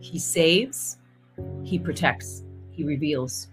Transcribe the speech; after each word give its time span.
He 0.00 0.18
saves, 0.18 0.98
He 1.64 1.78
protects, 1.78 2.44
He 2.72 2.84
reveals. 2.84 3.48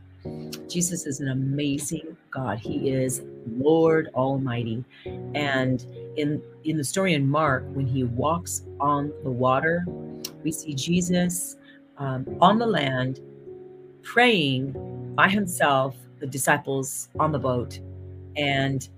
Jesus 0.67 1.05
is 1.05 1.19
an 1.19 1.29
amazing 1.29 2.17
God. 2.31 2.57
He 2.59 2.89
is 2.89 3.23
Lord 3.47 4.09
Almighty. 4.15 4.83
And 5.35 5.85
in 6.17 6.41
in 6.63 6.77
the 6.77 6.83
story 6.83 7.13
in 7.13 7.29
Mark, 7.29 7.63
when 7.73 7.85
he 7.85 8.03
walks 8.03 8.63
on 8.79 9.13
the 9.23 9.29
water, 9.29 9.85
we 10.43 10.51
see 10.51 10.73
Jesus 10.73 11.57
um, 11.97 12.25
on 12.41 12.57
the 12.57 12.65
land 12.65 13.19
praying 14.01 14.73
by 15.15 15.29
himself, 15.29 15.95
the 16.19 16.27
disciples 16.27 17.09
on 17.19 17.31
the 17.31 17.39
boat, 17.39 17.79
and 18.35 18.89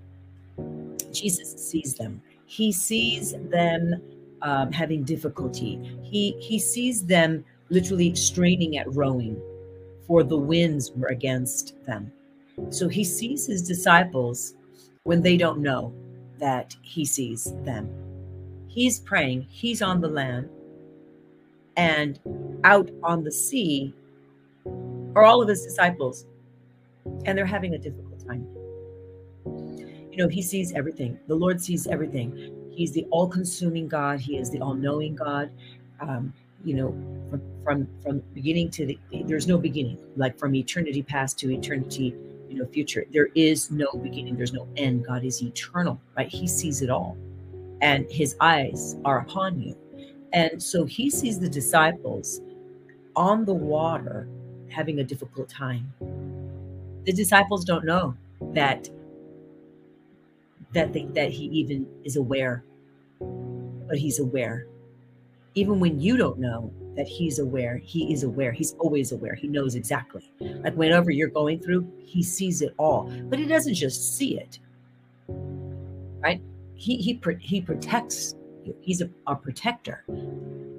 Jesus 1.12 1.52
sees 1.56 1.94
them. 1.94 2.22
He 2.46 2.72
sees 2.72 3.32
them 3.50 4.02
um, 4.42 4.72
having 4.72 5.04
difficulty. 5.04 5.98
He 6.02 6.32
he 6.40 6.58
sees 6.58 7.04
them 7.04 7.44
literally 7.70 8.14
straining 8.14 8.78
at 8.78 8.92
rowing, 8.94 9.40
for 10.06 10.22
the 10.22 10.36
winds 10.36 10.92
were 10.92 11.08
against 11.08 11.74
them. 11.86 12.12
So 12.70 12.88
he 12.88 13.04
sees 13.04 13.46
his 13.46 13.62
disciples 13.62 14.54
when 15.04 15.22
they 15.22 15.36
don't 15.36 15.60
know 15.60 15.92
that 16.38 16.76
he 16.82 17.04
sees 17.04 17.52
them. 17.64 17.88
He's 18.68 19.00
praying, 19.00 19.46
he's 19.50 19.82
on 19.82 20.00
the 20.00 20.08
land, 20.08 20.48
and 21.76 22.18
out 22.64 22.90
on 23.02 23.24
the 23.24 23.32
sea 23.32 23.94
are 25.14 25.24
all 25.24 25.42
of 25.42 25.48
his 25.48 25.62
disciples, 25.62 26.26
and 27.24 27.36
they're 27.36 27.46
having 27.46 27.74
a 27.74 27.78
difficult 27.78 28.24
time. 28.26 28.46
You 30.10 30.24
know, 30.24 30.28
he 30.28 30.42
sees 30.42 30.72
everything. 30.72 31.18
The 31.28 31.34
Lord 31.34 31.60
sees 31.60 31.86
everything. 31.86 32.57
He's 32.78 32.92
the 32.92 33.04
all-consuming 33.10 33.88
God. 33.88 34.20
He 34.20 34.36
is 34.36 34.50
the 34.50 34.60
all-knowing 34.60 35.16
God. 35.16 35.50
Um, 35.98 36.32
you 36.64 36.74
know, 36.74 36.90
from 37.28 37.42
from 37.64 37.88
from 38.00 38.22
beginning 38.34 38.70
to 38.70 38.86
the 38.86 38.96
there's 39.24 39.48
no 39.48 39.58
beginning. 39.58 39.98
Like 40.14 40.38
from 40.38 40.54
eternity 40.54 41.02
past 41.02 41.40
to 41.40 41.50
eternity, 41.50 42.14
you 42.48 42.56
know, 42.56 42.66
future. 42.66 43.04
There 43.12 43.30
is 43.34 43.72
no 43.72 43.90
beginning. 44.00 44.36
There's 44.36 44.52
no 44.52 44.68
end. 44.76 45.04
God 45.04 45.24
is 45.24 45.42
eternal, 45.42 46.00
right? 46.16 46.28
He 46.28 46.46
sees 46.46 46.80
it 46.80 46.88
all, 46.88 47.16
and 47.80 48.08
His 48.12 48.36
eyes 48.40 48.94
are 49.04 49.18
upon 49.18 49.60
you. 49.60 49.76
And 50.32 50.62
so 50.62 50.84
He 50.84 51.10
sees 51.10 51.40
the 51.40 51.48
disciples 51.48 52.40
on 53.16 53.44
the 53.44 53.54
water 53.54 54.28
having 54.68 55.00
a 55.00 55.04
difficult 55.04 55.48
time. 55.48 55.92
The 57.06 57.12
disciples 57.12 57.64
don't 57.64 57.84
know 57.84 58.14
that 58.54 58.88
that 60.74 60.92
they, 60.92 61.06
that 61.06 61.30
he 61.30 61.46
even 61.46 61.86
is 62.04 62.16
aware 62.16 62.62
but 63.88 63.98
he's 63.98 64.18
aware. 64.18 64.66
Even 65.54 65.80
when 65.80 66.00
you 66.00 66.16
don't 66.16 66.38
know 66.38 66.72
that 66.96 67.06
he's 67.06 67.38
aware 67.38 67.78
he 67.78 68.12
is 68.12 68.22
aware. 68.22 68.52
He's 68.52 68.74
always 68.78 69.12
aware. 69.12 69.34
He 69.34 69.48
knows 69.48 69.74
exactly. 69.74 70.30
Like 70.40 70.74
whenever 70.74 71.10
you're 71.10 71.28
going 71.28 71.60
through 71.60 71.90
he 72.04 72.22
sees 72.22 72.62
it 72.62 72.74
all 72.78 73.10
but 73.28 73.38
he 73.38 73.46
doesn't 73.46 73.74
just 73.74 74.16
see 74.16 74.38
it. 74.38 74.58
Right? 76.20 76.40
He 76.74 76.96
he 76.98 77.20
he 77.40 77.60
protects 77.60 78.34
you 78.64 78.76
he's 78.80 79.00
a, 79.00 79.10
a 79.26 79.34
protector. 79.34 80.04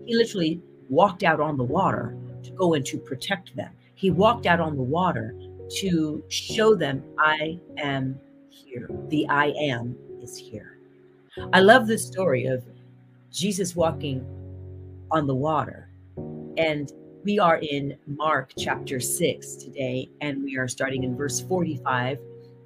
He 0.05 0.15
literally 0.15 0.61
walked 0.89 1.23
out 1.23 1.39
on 1.39 1.57
the 1.57 1.63
water 1.63 2.15
to 2.43 2.51
go 2.51 2.73
and 2.73 2.85
to 2.85 2.97
protect 2.97 3.55
them. 3.55 3.71
He 3.95 4.11
walked 4.11 4.45
out 4.45 4.59
on 4.59 4.75
the 4.75 4.83
water 4.83 5.35
to 5.77 6.23
show 6.29 6.75
them, 6.75 7.03
I 7.19 7.59
am 7.77 8.19
here. 8.49 8.89
The 9.09 9.27
I 9.29 9.47
am 9.59 9.95
is 10.21 10.35
here. 10.37 10.77
I 11.53 11.59
love 11.59 11.87
this 11.87 12.05
story 12.05 12.45
of 12.45 12.63
Jesus 13.31 13.75
walking 13.75 14.25
on 15.11 15.27
the 15.27 15.35
water. 15.35 15.89
And 16.57 16.91
we 17.23 17.37
are 17.39 17.57
in 17.57 17.97
Mark 18.07 18.53
chapter 18.57 18.99
6 18.99 19.55
today, 19.55 20.09
and 20.21 20.43
we 20.43 20.57
are 20.57 20.67
starting 20.67 21.03
in 21.03 21.15
verse 21.15 21.39
45. 21.41 22.17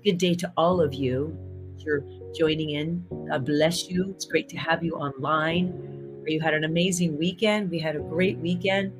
Good 0.03 0.17
day 0.17 0.35
to 0.35 0.51
all 0.57 0.81
of 0.81 0.93
you. 0.93 1.37
You're 1.79 2.03
joining 2.33 2.71
in. 2.71 3.05
God 3.29 3.45
bless 3.45 3.89
you. 3.89 4.11
It's 4.11 4.25
great 4.25 4.47
to 4.49 4.57
have 4.57 4.83
you 4.83 4.93
online. 4.93 6.23
You 6.25 6.39
had 6.39 6.53
an 6.53 6.63
amazing 6.63 7.17
weekend. 7.17 7.69
We 7.69 7.79
had 7.79 7.95
a 7.95 7.99
great 7.99 8.37
weekend. 8.37 8.93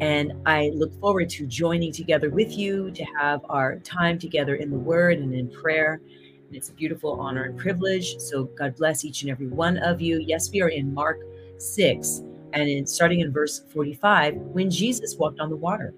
And 0.00 0.32
I 0.46 0.70
look 0.74 0.98
forward 1.00 1.28
to 1.30 1.46
joining 1.46 1.92
together 1.92 2.30
with 2.30 2.56
you 2.56 2.90
to 2.92 3.04
have 3.18 3.40
our 3.48 3.78
time 3.80 4.18
together 4.18 4.56
in 4.56 4.70
the 4.70 4.78
Word 4.78 5.18
and 5.18 5.34
in 5.34 5.50
prayer. 5.50 6.00
It's 6.52 6.68
a 6.68 6.72
beautiful 6.72 7.20
honor 7.20 7.44
and 7.44 7.58
privilege. 7.58 8.18
So 8.18 8.44
God 8.44 8.76
bless 8.76 9.04
each 9.04 9.22
and 9.22 9.30
every 9.30 9.48
one 9.48 9.78
of 9.78 10.00
you. 10.00 10.20
Yes, 10.20 10.50
we 10.50 10.62
are 10.62 10.68
in 10.68 10.94
Mark 10.94 11.18
6, 11.58 12.22
and 12.52 12.68
in 12.68 12.86
starting 12.86 13.20
in 13.20 13.32
verse 13.32 13.62
45, 13.72 14.34
when 14.36 14.70
Jesus 14.70 15.16
walked 15.16 15.40
on 15.40 15.50
the 15.50 15.56
water. 15.56 15.92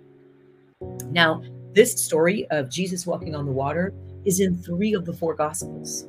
Now, 1.11 1.43
this 1.75 1.93
story 2.03 2.47
of 2.51 2.71
Jesus 2.71 3.07
walking 3.07 3.35
on 3.35 3.45
the 3.45 3.53
water 3.53 3.93
is 4.25 4.41
in 4.41 4.57
three 4.57 4.95
of 4.95 5.05
the 5.05 5.13
four 5.13 5.35
Gospels. 5.35 6.07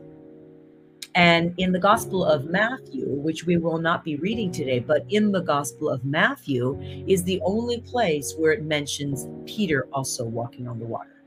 And 1.15 1.53
in 1.57 1.71
the 1.71 1.79
Gospel 1.79 2.23
of 2.23 2.45
Matthew, 2.45 3.07
which 3.07 3.45
we 3.45 3.57
will 3.57 3.79
not 3.79 4.03
be 4.03 4.15
reading 4.17 4.51
today, 4.51 4.79
but 4.79 5.05
in 5.09 5.31
the 5.31 5.41
Gospel 5.41 5.89
of 5.89 6.05
Matthew 6.05 6.79
is 7.07 7.23
the 7.23 7.41
only 7.43 7.81
place 7.81 8.35
where 8.37 8.53
it 8.53 8.63
mentions 8.63 9.27
Peter 9.45 9.87
also 9.91 10.23
walking 10.23 10.67
on 10.67 10.79
the 10.79 10.85
water. 10.85 11.21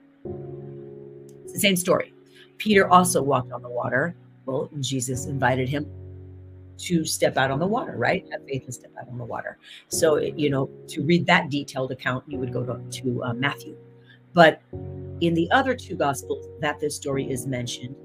It's 1.45 1.53
the 1.53 1.61
same 1.61 1.77
story. 1.77 2.15
Peter 2.63 2.89
also 2.89 3.21
walked 3.21 3.51
on 3.51 3.61
the 3.61 3.69
water. 3.69 4.15
Well, 4.47 4.71
Jesus 4.79 5.27
invited 5.27 5.69
him 5.69 5.85
to 6.79 7.05
step 7.05 7.37
out 7.37 7.51
on 7.51 7.59
the 7.59 7.67
water, 7.67 7.95
right? 7.97 8.25
Have 8.31 8.47
faith 8.47 8.63
and 8.67 8.73
step 8.73 8.93
out 9.01 9.09
on 9.09 9.19
the 9.19 9.25
water. 9.25 9.59
So, 9.89 10.19
you 10.19 10.49
know, 10.49 10.71
to 10.87 11.03
read 11.03 11.27
that 11.27 11.51
detailed 11.51 11.91
account, 11.91 12.23
you 12.29 12.39
would 12.39 12.53
go 12.53 12.65
to, 12.65 12.81
to 13.03 13.25
uh, 13.25 13.35
Matthew. 13.35 13.77
But 14.33 14.63
in 15.21 15.35
the 15.35 15.51
other 15.51 15.75
two 15.75 15.97
Gospels 15.97 16.47
that 16.61 16.79
this 16.79 16.95
story 16.95 17.29
is 17.29 17.49
mentioned, 17.49 17.97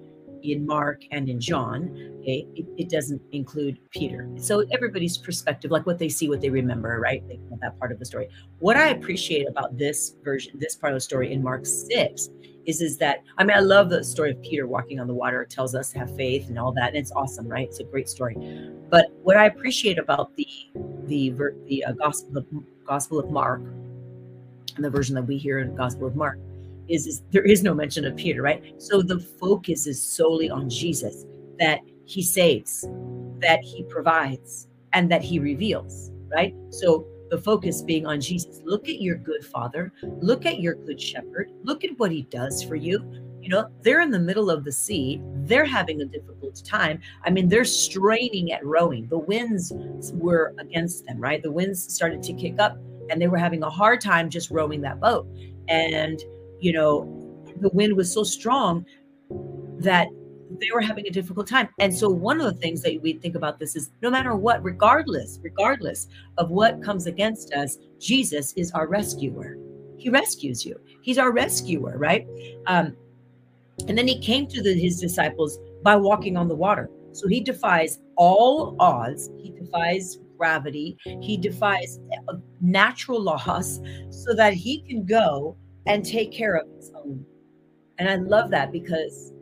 in 0.41 0.66
Mark 0.66 1.03
and 1.12 1.29
in 1.29 1.39
John, 1.39 1.91
okay, 2.22 2.47
it, 2.56 2.66
it, 2.78 2.89
doesn't 2.89 3.22
include 3.31 3.79
Peter. 3.89 4.29
So 4.38 4.63
everybody's 4.72 5.18
perspective, 5.18 5.72
like 5.72 5.85
what 5.85 5.97
they 5.97 6.09
see, 6.09 6.29
what 6.29 6.41
they 6.41 6.50
remember, 6.50 7.00
right? 7.00 7.28
They 7.28 7.39
that 7.62 7.78
part 7.79 7.91
of 7.91 8.00
the 8.00 8.06
story. 8.06 8.29
What 8.59 8.78
I 8.78 8.89
appreciate 8.89 9.47
about 9.47 9.78
this 9.78 10.16
version, 10.24 10.57
this 10.59 10.75
part 10.75 10.94
of 10.94 10.97
the 10.97 11.01
story 11.01 11.34
in 11.34 11.44
Mark 11.44 11.66
6 11.66 12.29
is, 12.67 12.81
is 12.81 12.97
that, 12.97 13.23
I 13.38 13.44
mean, 13.44 13.55
I 13.55 13.61
love 13.61 13.89
the 13.89 14.03
story 14.03 14.31
of 14.31 14.41
Peter 14.41 14.67
walking 14.67 15.00
on 15.00 15.07
the 15.07 15.13
water. 15.13 15.41
It 15.41 15.50
tells 15.50 15.73
us 15.73 15.91
to 15.94 16.00
have 16.00 16.16
faith 16.16 16.50
and 16.50 16.59
all 16.59 16.73
that. 16.73 16.89
And 16.89 16.97
it's 16.97 17.13
awesome, 17.13 17.47
right? 17.47 17.67
It's 17.67 17.79
a 17.79 17.85
great 17.85 18.09
story. 18.09 18.35
But 18.89 19.07
what 19.23 19.38
I 19.38 19.45
appreciate 19.45 19.97
about 19.97 20.35
the, 20.35 20.47
the, 21.06 21.33
the 21.66 21.85
uh, 21.85 21.94
gospel, 21.94 22.38
of, 22.38 22.45
gospel 22.85 23.19
of 23.19 23.31
Mark 23.31 23.61
and 24.75 24.83
the 24.83 24.89
version 24.89 25.16
that 25.16 25.23
we 25.23 25.38
hear 25.38 25.59
in 25.59 25.73
Gospel 25.75 26.07
of 26.07 26.16
Mark 26.16 26.39
is, 26.89 27.07
is 27.07 27.23
there 27.31 27.44
is 27.44 27.63
no 27.63 27.73
mention 27.73 28.06
of 28.06 28.16
Peter, 28.16 28.41
right? 28.41 28.75
So 28.77 29.01
the 29.01 29.19
focus 29.19 29.88
is 29.88 30.01
solely 30.01 30.50
on 30.50 30.69
Jesus 30.69 31.25
that 31.59 31.79
he 32.06 32.22
saves, 32.22 32.85
that 33.39 33.61
he 33.63 33.83
provides, 33.83 34.67
and 34.94 35.11
that 35.11 35.22
he 35.22 35.39
reveals, 35.39 36.11
right? 36.29 36.53
So 36.69 37.07
the 37.29 37.38
focus 37.38 37.81
being 37.81 38.05
on 38.05 38.21
Jesus. 38.21 38.61
Look 38.63 38.89
at 38.89 39.01
your 39.01 39.15
good 39.15 39.45
father. 39.45 39.93
Look 40.03 40.45
at 40.45 40.59
your 40.59 40.75
good 40.75 40.99
shepherd. 40.99 41.51
Look 41.63 41.83
at 41.83 41.97
what 41.97 42.11
he 42.11 42.23
does 42.23 42.63
for 42.63 42.75
you. 42.75 43.03
You 43.41 43.49
know, 43.49 43.69
they're 43.81 44.01
in 44.01 44.11
the 44.11 44.19
middle 44.19 44.49
of 44.49 44.63
the 44.63 44.71
sea. 44.71 45.21
They're 45.43 45.65
having 45.65 46.01
a 46.01 46.05
difficult 46.05 46.61
time. 46.65 46.99
I 47.23 47.29
mean, 47.29 47.47
they're 47.47 47.65
straining 47.65 48.51
at 48.51 48.65
rowing. 48.65 49.07
The 49.07 49.19
winds 49.19 49.71
were 50.13 50.53
against 50.59 51.05
them, 51.05 51.19
right? 51.19 51.41
The 51.41 51.51
winds 51.51 51.93
started 51.93 52.23
to 52.23 52.33
kick 52.33 52.59
up 52.59 52.77
and 53.09 53.21
they 53.21 53.27
were 53.27 53.38
having 53.38 53.63
a 53.63 53.69
hard 53.69 54.01
time 54.01 54.29
just 54.29 54.51
rowing 54.51 54.81
that 54.81 54.99
boat. 54.99 55.27
And 55.69 56.19
you 56.59 56.73
know, 56.73 57.05
the 57.59 57.69
wind 57.69 57.95
was 57.95 58.11
so 58.11 58.23
strong 58.23 58.85
that 59.79 60.07
they 60.59 60.72
were 60.73 60.81
having 60.81 61.07
a 61.07 61.12
difficult 61.12 61.47
time. 61.47 61.69
And 61.79 61.94
so 61.94 62.09
one 62.09 62.40
of 62.40 62.45
the 62.45 62.59
things 62.59 62.81
that 62.84 63.00
we 63.01 63.13
think 63.13 63.35
about 63.35 63.59
this 63.59 63.75
is 63.75 63.91
no 64.01 64.09
matter 64.09 64.35
what, 64.35 64.63
regardless, 64.63 65.40
regardless 65.41 66.07
of 66.38 66.50
what 66.50 66.83
comes 66.83 67.07
against 67.07 67.54
us, 67.54 67.77
Jesus 68.00 68.54
is 68.54 68.71
our 68.71 68.88
rescuer. 68.88 69.57
He 69.98 70.09
rescues 70.09 70.65
you. 70.65 70.80
He's 71.01 71.18
our 71.18 71.31
rescuer, 71.31 71.98
right? 71.98 72.27
Um, 72.68 72.95
and 73.88 73.98
then 73.98 74.07
he 74.07 74.19
came 74.19 74.48
to 74.48 74.62
the, 74.62 74.74
his 74.74 75.00
disciples 75.00 75.59
by 75.83 75.95
walking 75.95 76.38
on 76.38 76.48
the 76.48 76.56
water. 76.56 76.89
So 77.12 77.27
he 77.27 77.39
defies 77.39 78.00
all 78.15 78.75
odds. 78.80 79.30
He 79.38 79.51
defies 79.51 80.19
gravity. 80.38 80.98
He 81.21 81.38
defies 81.38 82.00
uh, 82.27 82.36
natural 82.62 83.21
laws 83.21 83.80
so 84.10 84.33
that 84.36 84.53
he 84.53 84.81
can 84.81 85.06
go 85.06 85.56
and 85.86 86.06
take 86.06 86.31
care 86.31 86.56
of 86.56 86.68
his 86.75 86.92
own. 86.95 87.25
And 87.98 88.10
I 88.10 88.15
love 88.15 88.51
that 88.51 88.71
because 88.71 89.33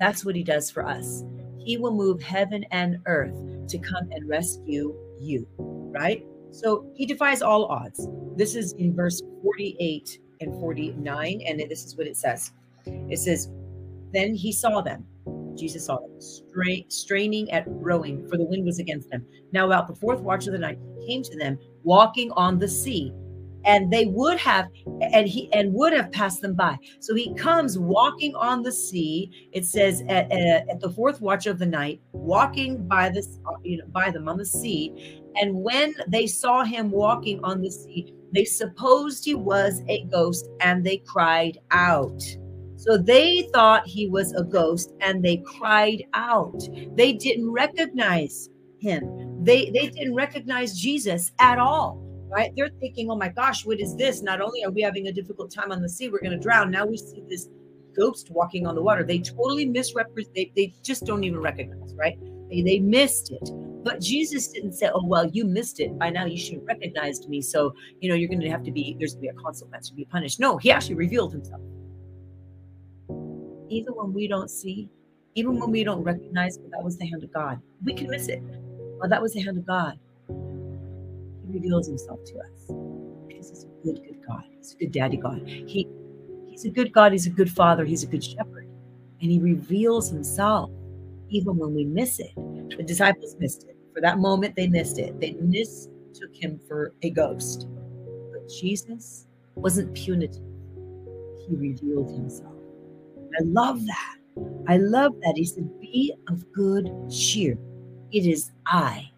that's 0.00 0.24
what 0.24 0.34
he 0.34 0.42
does 0.42 0.70
for 0.70 0.84
us. 0.84 1.22
He 1.58 1.76
will 1.76 1.94
move 1.94 2.22
heaven 2.22 2.64
and 2.70 2.98
earth 3.06 3.34
to 3.68 3.78
come 3.78 4.08
and 4.10 4.28
rescue 4.28 4.96
you, 5.20 5.46
right? 5.58 6.24
So 6.50 6.90
he 6.96 7.06
defies 7.06 7.42
all 7.42 7.66
odds. 7.66 8.08
This 8.36 8.56
is 8.56 8.72
in 8.72 8.96
verse 8.96 9.22
48 9.42 10.18
and 10.40 10.52
49. 10.58 11.42
And 11.46 11.60
this 11.60 11.84
is 11.84 11.96
what 11.96 12.06
it 12.06 12.16
says 12.16 12.52
it 12.86 13.18
says, 13.18 13.50
Then 14.12 14.34
he 14.34 14.52
saw 14.52 14.80
them 14.80 15.06
Jesus 15.60 15.86
saw 15.86 15.98
them 15.98 16.20
stra- 16.20 16.88
straining 16.88 17.50
at 17.50 17.64
rowing, 17.66 18.26
for 18.28 18.36
the 18.36 18.44
wind 18.44 18.64
was 18.64 18.78
against 18.78 19.10
them. 19.10 19.26
Now, 19.52 19.66
about 19.66 19.88
the 19.88 19.94
fourth 19.94 20.20
watch 20.20 20.46
of 20.46 20.52
the 20.52 20.58
night, 20.58 20.78
he 21.00 21.06
came 21.06 21.22
to 21.22 21.36
them 21.36 21.58
walking 21.82 22.30
on 22.32 22.58
the 22.58 22.68
sea, 22.68 23.12
and 23.64 23.92
they 23.92 24.06
would 24.06 24.38
have 24.38 24.68
and 25.00 25.28
he 25.28 25.52
and 25.52 25.72
would 25.72 25.92
have 25.92 26.10
passed 26.12 26.40
them 26.40 26.54
by. 26.54 26.78
So 27.00 27.14
he 27.14 27.34
comes 27.34 27.78
walking 27.78 28.34
on 28.34 28.62
the 28.62 28.72
sea. 28.72 29.30
It 29.52 29.66
says 29.66 30.02
at, 30.08 30.30
at, 30.32 30.68
at 30.68 30.80
the 30.80 30.90
fourth 30.90 31.20
watch 31.20 31.46
of 31.46 31.58
the 31.58 31.66
night, 31.66 32.00
walking 32.12 32.86
by 32.86 33.10
this 33.10 33.38
you 33.62 33.78
know 33.78 33.86
by 33.88 34.10
them 34.10 34.28
on 34.28 34.38
the 34.38 34.46
sea. 34.46 35.22
And 35.36 35.54
when 35.54 35.94
they 36.08 36.26
saw 36.26 36.64
him 36.64 36.90
walking 36.90 37.42
on 37.44 37.62
the 37.62 37.70
sea, 37.70 38.12
they 38.32 38.44
supposed 38.44 39.24
he 39.24 39.34
was 39.34 39.82
a 39.88 40.04
ghost, 40.04 40.48
and 40.60 40.84
they 40.84 40.98
cried 40.98 41.58
out. 41.70 42.22
So 42.80 42.96
they 42.96 43.46
thought 43.52 43.86
he 43.86 44.08
was 44.08 44.32
a 44.32 44.42
ghost 44.42 44.94
and 45.02 45.22
they 45.22 45.36
cried 45.44 46.02
out. 46.14 46.66
They 46.94 47.12
didn't 47.12 47.50
recognize 47.50 48.48
him. 48.78 49.44
They 49.44 49.68
they 49.68 49.88
didn't 49.88 50.14
recognize 50.14 50.72
Jesus 50.78 51.30
at 51.40 51.58
all. 51.58 52.02
Right? 52.30 52.52
They're 52.56 52.70
thinking, 52.80 53.10
"Oh 53.10 53.16
my 53.16 53.28
gosh, 53.28 53.66
what 53.66 53.80
is 53.80 53.96
this? 53.96 54.22
Not 54.22 54.40
only 54.40 54.64
are 54.64 54.70
we 54.70 54.82
having 54.82 55.08
a 55.08 55.12
difficult 55.12 55.50
time 55.50 55.72
on 55.72 55.82
the 55.82 55.88
sea, 55.88 56.08
we're 56.08 56.20
going 56.20 56.32
to 56.32 56.38
drown. 56.38 56.70
Now 56.70 56.86
we 56.86 56.96
see 56.96 57.22
this 57.28 57.48
ghost 57.94 58.30
walking 58.30 58.66
on 58.66 58.74
the 58.74 58.82
water." 58.82 59.02
They 59.04 59.18
totally 59.18 59.66
misrepresent. 59.66 60.34
They, 60.34 60.52
they 60.54 60.74
just 60.82 61.04
don't 61.04 61.24
even 61.24 61.40
recognize. 61.40 61.94
Right? 61.94 62.18
They, 62.48 62.62
they 62.62 62.78
missed 62.78 63.32
it. 63.32 63.50
But 63.82 64.00
Jesus 64.00 64.48
didn't 64.48 64.74
say, 64.74 64.90
"Oh 64.94 65.04
well, 65.04 65.26
you 65.26 65.44
missed 65.44 65.80
it. 65.80 65.98
By 65.98 66.10
now 66.10 66.24
you 66.24 66.38
should 66.38 66.54
have 66.54 66.66
recognized 66.66 67.28
me. 67.28 67.42
So 67.42 67.74
you 68.00 68.08
know 68.08 68.14
you're 68.14 68.28
going 68.28 68.40
to 68.40 68.50
have 68.50 68.62
to 68.64 68.70
be. 68.70 68.96
There's 68.98 69.14
going 69.14 69.28
to 69.28 69.32
be 69.32 69.38
a 69.38 69.42
consequence 69.42 69.88
to 69.88 69.94
be 69.94 70.04
punished." 70.04 70.38
No, 70.38 70.56
he 70.56 70.70
actually 70.70 70.94
revealed 70.94 71.32
himself 71.32 71.60
even 73.70 73.94
when 73.94 74.12
we 74.12 74.28
don't 74.28 74.50
see, 74.50 74.90
even 75.34 75.58
when 75.58 75.70
we 75.70 75.84
don't 75.84 76.02
recognize 76.02 76.56
that, 76.58 76.70
that 76.72 76.82
was 76.82 76.98
the 76.98 77.06
hand 77.06 77.22
of 77.22 77.32
God, 77.32 77.60
we 77.84 77.94
can 77.94 78.10
miss 78.10 78.28
it. 78.28 78.42
Well, 78.98 79.08
that 79.08 79.22
was 79.22 79.32
the 79.32 79.40
hand 79.40 79.56
of 79.56 79.66
God. 79.66 79.98
Reveals 81.52 81.88
himself 81.88 82.20
to 82.24 82.38
us 82.38 82.72
because 83.26 83.50
he's 83.50 83.64
a 83.64 83.84
good, 83.84 84.02
good 84.04 84.26
God. 84.26 84.42
He's 84.56 84.74
a 84.74 84.76
good 84.76 84.92
daddy 84.92 85.16
God. 85.16 85.42
He 85.46 85.88
he's 86.48 86.64
a 86.64 86.70
good 86.70 86.92
God, 86.92 87.12
he's 87.12 87.26
a 87.26 87.30
good 87.30 87.50
father, 87.50 87.84
he's 87.84 88.02
a 88.02 88.06
good 88.06 88.22
shepherd. 88.22 88.68
And 89.20 89.30
he 89.30 89.38
reveals 89.38 90.10
himself 90.10 90.70
even 91.28 91.56
when 91.56 91.74
we 91.74 91.84
miss 91.84 92.20
it. 92.20 92.32
The 92.76 92.82
disciples 92.82 93.36
missed 93.38 93.64
it. 93.64 93.76
For 93.94 94.00
that 94.00 94.18
moment, 94.18 94.56
they 94.56 94.68
missed 94.68 94.98
it. 94.98 95.18
They 95.20 95.32
mistook 95.32 96.32
him 96.32 96.60
for 96.68 96.92
a 97.02 97.10
ghost. 97.10 97.68
But 98.32 98.48
Jesus 98.48 99.26
wasn't 99.56 99.94
punitive. 99.94 100.42
He 101.48 101.56
revealed 101.56 102.10
himself. 102.10 102.54
I 103.38 103.42
love 103.42 103.84
that. 103.86 104.16
I 104.68 104.76
love 104.76 105.14
that. 105.20 105.34
He 105.36 105.44
said, 105.44 105.68
Be 105.80 106.14
of 106.28 106.44
good 106.52 106.90
cheer. 107.10 107.58
It 108.12 108.26
is 108.26 108.50
I. 108.66 109.10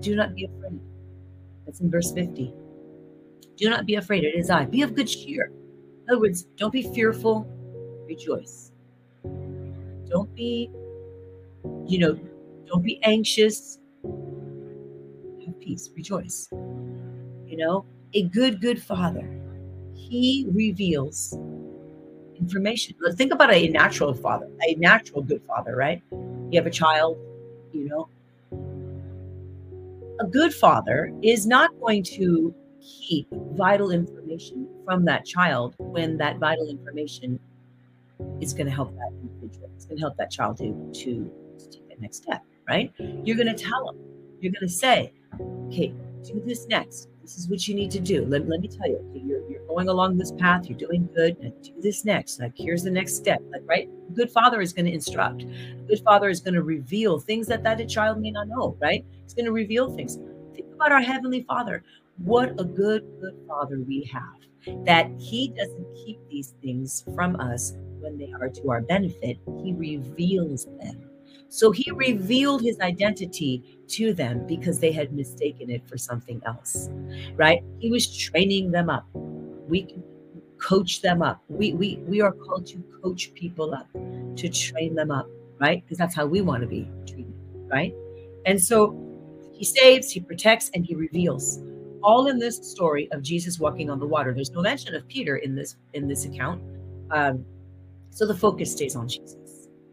Do 0.00 0.16
not 0.16 0.34
be 0.34 0.44
afraid. 0.46 0.80
That's 1.70 1.78
in 1.78 1.88
verse 1.88 2.10
50. 2.10 2.52
Do 3.56 3.70
not 3.70 3.86
be 3.86 3.94
afraid. 3.94 4.24
It 4.24 4.34
is 4.34 4.50
I. 4.50 4.64
Be 4.64 4.82
of 4.82 4.96
good 4.96 5.06
cheer. 5.06 5.52
In 6.02 6.10
other 6.10 6.18
words, 6.18 6.42
don't 6.56 6.72
be 6.72 6.82
fearful. 6.82 7.46
Rejoice. 8.08 8.72
Don't 10.08 10.34
be, 10.34 10.68
you 11.86 11.98
know, 12.00 12.18
don't 12.66 12.82
be 12.82 13.00
anxious. 13.04 13.78
Have 14.02 15.60
peace. 15.60 15.88
Rejoice. 15.94 16.48
You 16.50 17.56
know, 17.56 17.84
a 18.14 18.24
good, 18.24 18.60
good 18.60 18.82
father. 18.82 19.30
He 19.94 20.48
reveals 20.52 21.38
information. 22.36 22.96
Think 23.14 23.32
about 23.32 23.52
a 23.52 23.68
natural 23.68 24.12
father, 24.12 24.50
a 24.66 24.74
natural 24.74 25.22
good 25.22 25.44
father, 25.46 25.76
right? 25.76 26.02
You 26.10 26.58
have 26.58 26.66
a 26.66 26.70
child, 26.70 27.16
you 27.72 27.88
know. 27.88 28.08
A 30.20 30.26
good 30.26 30.52
father 30.52 31.12
is 31.22 31.46
not 31.46 31.70
going 31.80 32.02
to 32.04 32.54
keep 32.82 33.26
vital 33.52 33.90
information 33.90 34.68
from 34.84 35.06
that 35.06 35.24
child 35.24 35.74
when 35.78 36.18
that 36.18 36.38
vital 36.38 36.68
information 36.68 37.40
is 38.38 38.52
going 38.52 38.66
to 38.66 38.72
help 38.72 38.94
that 38.96 39.12
individual. 39.22 39.70
It's 39.74 39.86
going 39.86 39.96
to 39.96 40.02
help 40.02 40.18
that 40.18 40.30
child 40.30 40.58
to, 40.58 40.72
to, 40.92 41.30
to 41.58 41.70
take 41.70 41.88
that 41.88 42.02
next 42.02 42.18
step, 42.18 42.44
right? 42.68 42.92
You're 42.98 43.36
going 43.36 43.54
to 43.54 43.54
tell 43.54 43.86
them, 43.86 43.96
you're 44.40 44.52
going 44.52 44.68
to 44.68 44.68
say, 44.68 45.14
okay, 45.68 45.94
do 46.22 46.42
this 46.44 46.66
next 46.66 47.08
this 47.30 47.44
is 47.44 47.48
what 47.48 47.68
you 47.68 47.74
need 47.76 47.92
to 47.92 48.00
do. 48.00 48.24
Let, 48.24 48.48
let 48.48 48.60
me 48.60 48.68
tell 48.68 48.88
you, 48.88 49.00
you're, 49.14 49.48
you're 49.48 49.66
going 49.68 49.88
along 49.88 50.18
this 50.18 50.32
path, 50.32 50.68
you're 50.68 50.78
doing 50.78 51.08
good, 51.14 51.36
do 51.62 51.72
this 51.80 52.04
next. 52.04 52.40
Like, 52.40 52.54
here's 52.56 52.82
the 52.82 52.90
next 52.90 53.14
step. 53.14 53.40
Like, 53.52 53.62
right? 53.66 53.88
good 54.14 54.30
father 54.30 54.60
is 54.60 54.72
going 54.72 54.86
to 54.86 54.92
instruct. 54.92 55.44
good 55.86 56.00
father 56.04 56.28
is 56.28 56.40
going 56.40 56.54
to 56.54 56.62
reveal 56.62 57.20
things 57.20 57.46
that 57.46 57.62
that 57.62 57.80
a 57.80 57.86
child 57.86 58.20
may 58.20 58.32
not 58.32 58.48
know, 58.48 58.76
right? 58.80 59.04
He's 59.22 59.34
going 59.34 59.46
to 59.46 59.52
reveal 59.52 59.94
things. 59.94 60.18
Think 60.54 60.66
about 60.74 60.90
our 60.90 61.00
Heavenly 61.00 61.42
Father. 61.42 61.84
What 62.18 62.60
a 62.60 62.64
good, 62.64 63.06
good 63.20 63.36
father 63.46 63.78
we 63.80 64.02
have. 64.12 64.84
That 64.84 65.08
he 65.18 65.48
doesn't 65.56 65.86
keep 66.04 66.18
these 66.28 66.54
things 66.60 67.04
from 67.14 67.36
us 67.36 67.74
when 68.00 68.18
they 68.18 68.32
are 68.32 68.48
to 68.48 68.70
our 68.70 68.80
benefit, 68.80 69.38
he 69.62 69.72
reveals 69.74 70.66
them. 70.80 71.09
So 71.50 71.72
he 71.72 71.90
revealed 71.90 72.62
his 72.62 72.78
identity 72.78 73.80
to 73.88 74.14
them 74.14 74.46
because 74.46 74.78
they 74.78 74.92
had 74.92 75.12
mistaken 75.12 75.68
it 75.68 75.86
for 75.86 75.98
something 75.98 76.40
else, 76.46 76.88
right? 77.34 77.60
He 77.80 77.90
was 77.90 78.16
training 78.16 78.70
them 78.70 78.88
up. 78.88 79.04
We 79.68 79.98
coach 80.58 81.02
them 81.02 81.22
up. 81.22 81.42
We, 81.48 81.72
we, 81.72 81.96
we 82.06 82.20
are 82.20 82.30
called 82.30 82.66
to 82.68 82.78
coach 83.02 83.34
people 83.34 83.74
up, 83.74 83.88
to 84.36 84.48
train 84.48 84.94
them 84.94 85.10
up, 85.10 85.28
right? 85.58 85.82
Because 85.82 85.98
that's 85.98 86.14
how 86.14 86.24
we 86.24 86.40
want 86.40 86.62
to 86.62 86.68
be 86.68 86.88
treated, 87.04 87.34
right? 87.68 87.92
And 88.46 88.62
so 88.62 88.96
he 89.52 89.64
saves, 89.64 90.12
he 90.12 90.20
protects, 90.20 90.70
and 90.72 90.86
he 90.86 90.94
reveals. 90.94 91.58
All 92.00 92.28
in 92.28 92.38
this 92.38 92.56
story 92.58 93.10
of 93.10 93.22
Jesus 93.22 93.58
walking 93.58 93.90
on 93.90 93.98
the 93.98 94.06
water. 94.06 94.32
There's 94.32 94.52
no 94.52 94.62
mention 94.62 94.94
of 94.94 95.06
Peter 95.08 95.36
in 95.36 95.56
this 95.56 95.76
in 95.94 96.08
this 96.08 96.24
account. 96.24 96.62
Um, 97.10 97.44
so 98.08 98.26
the 98.26 98.34
focus 98.34 98.72
stays 98.72 98.96
on 98.96 99.08
Jesus 99.08 99.39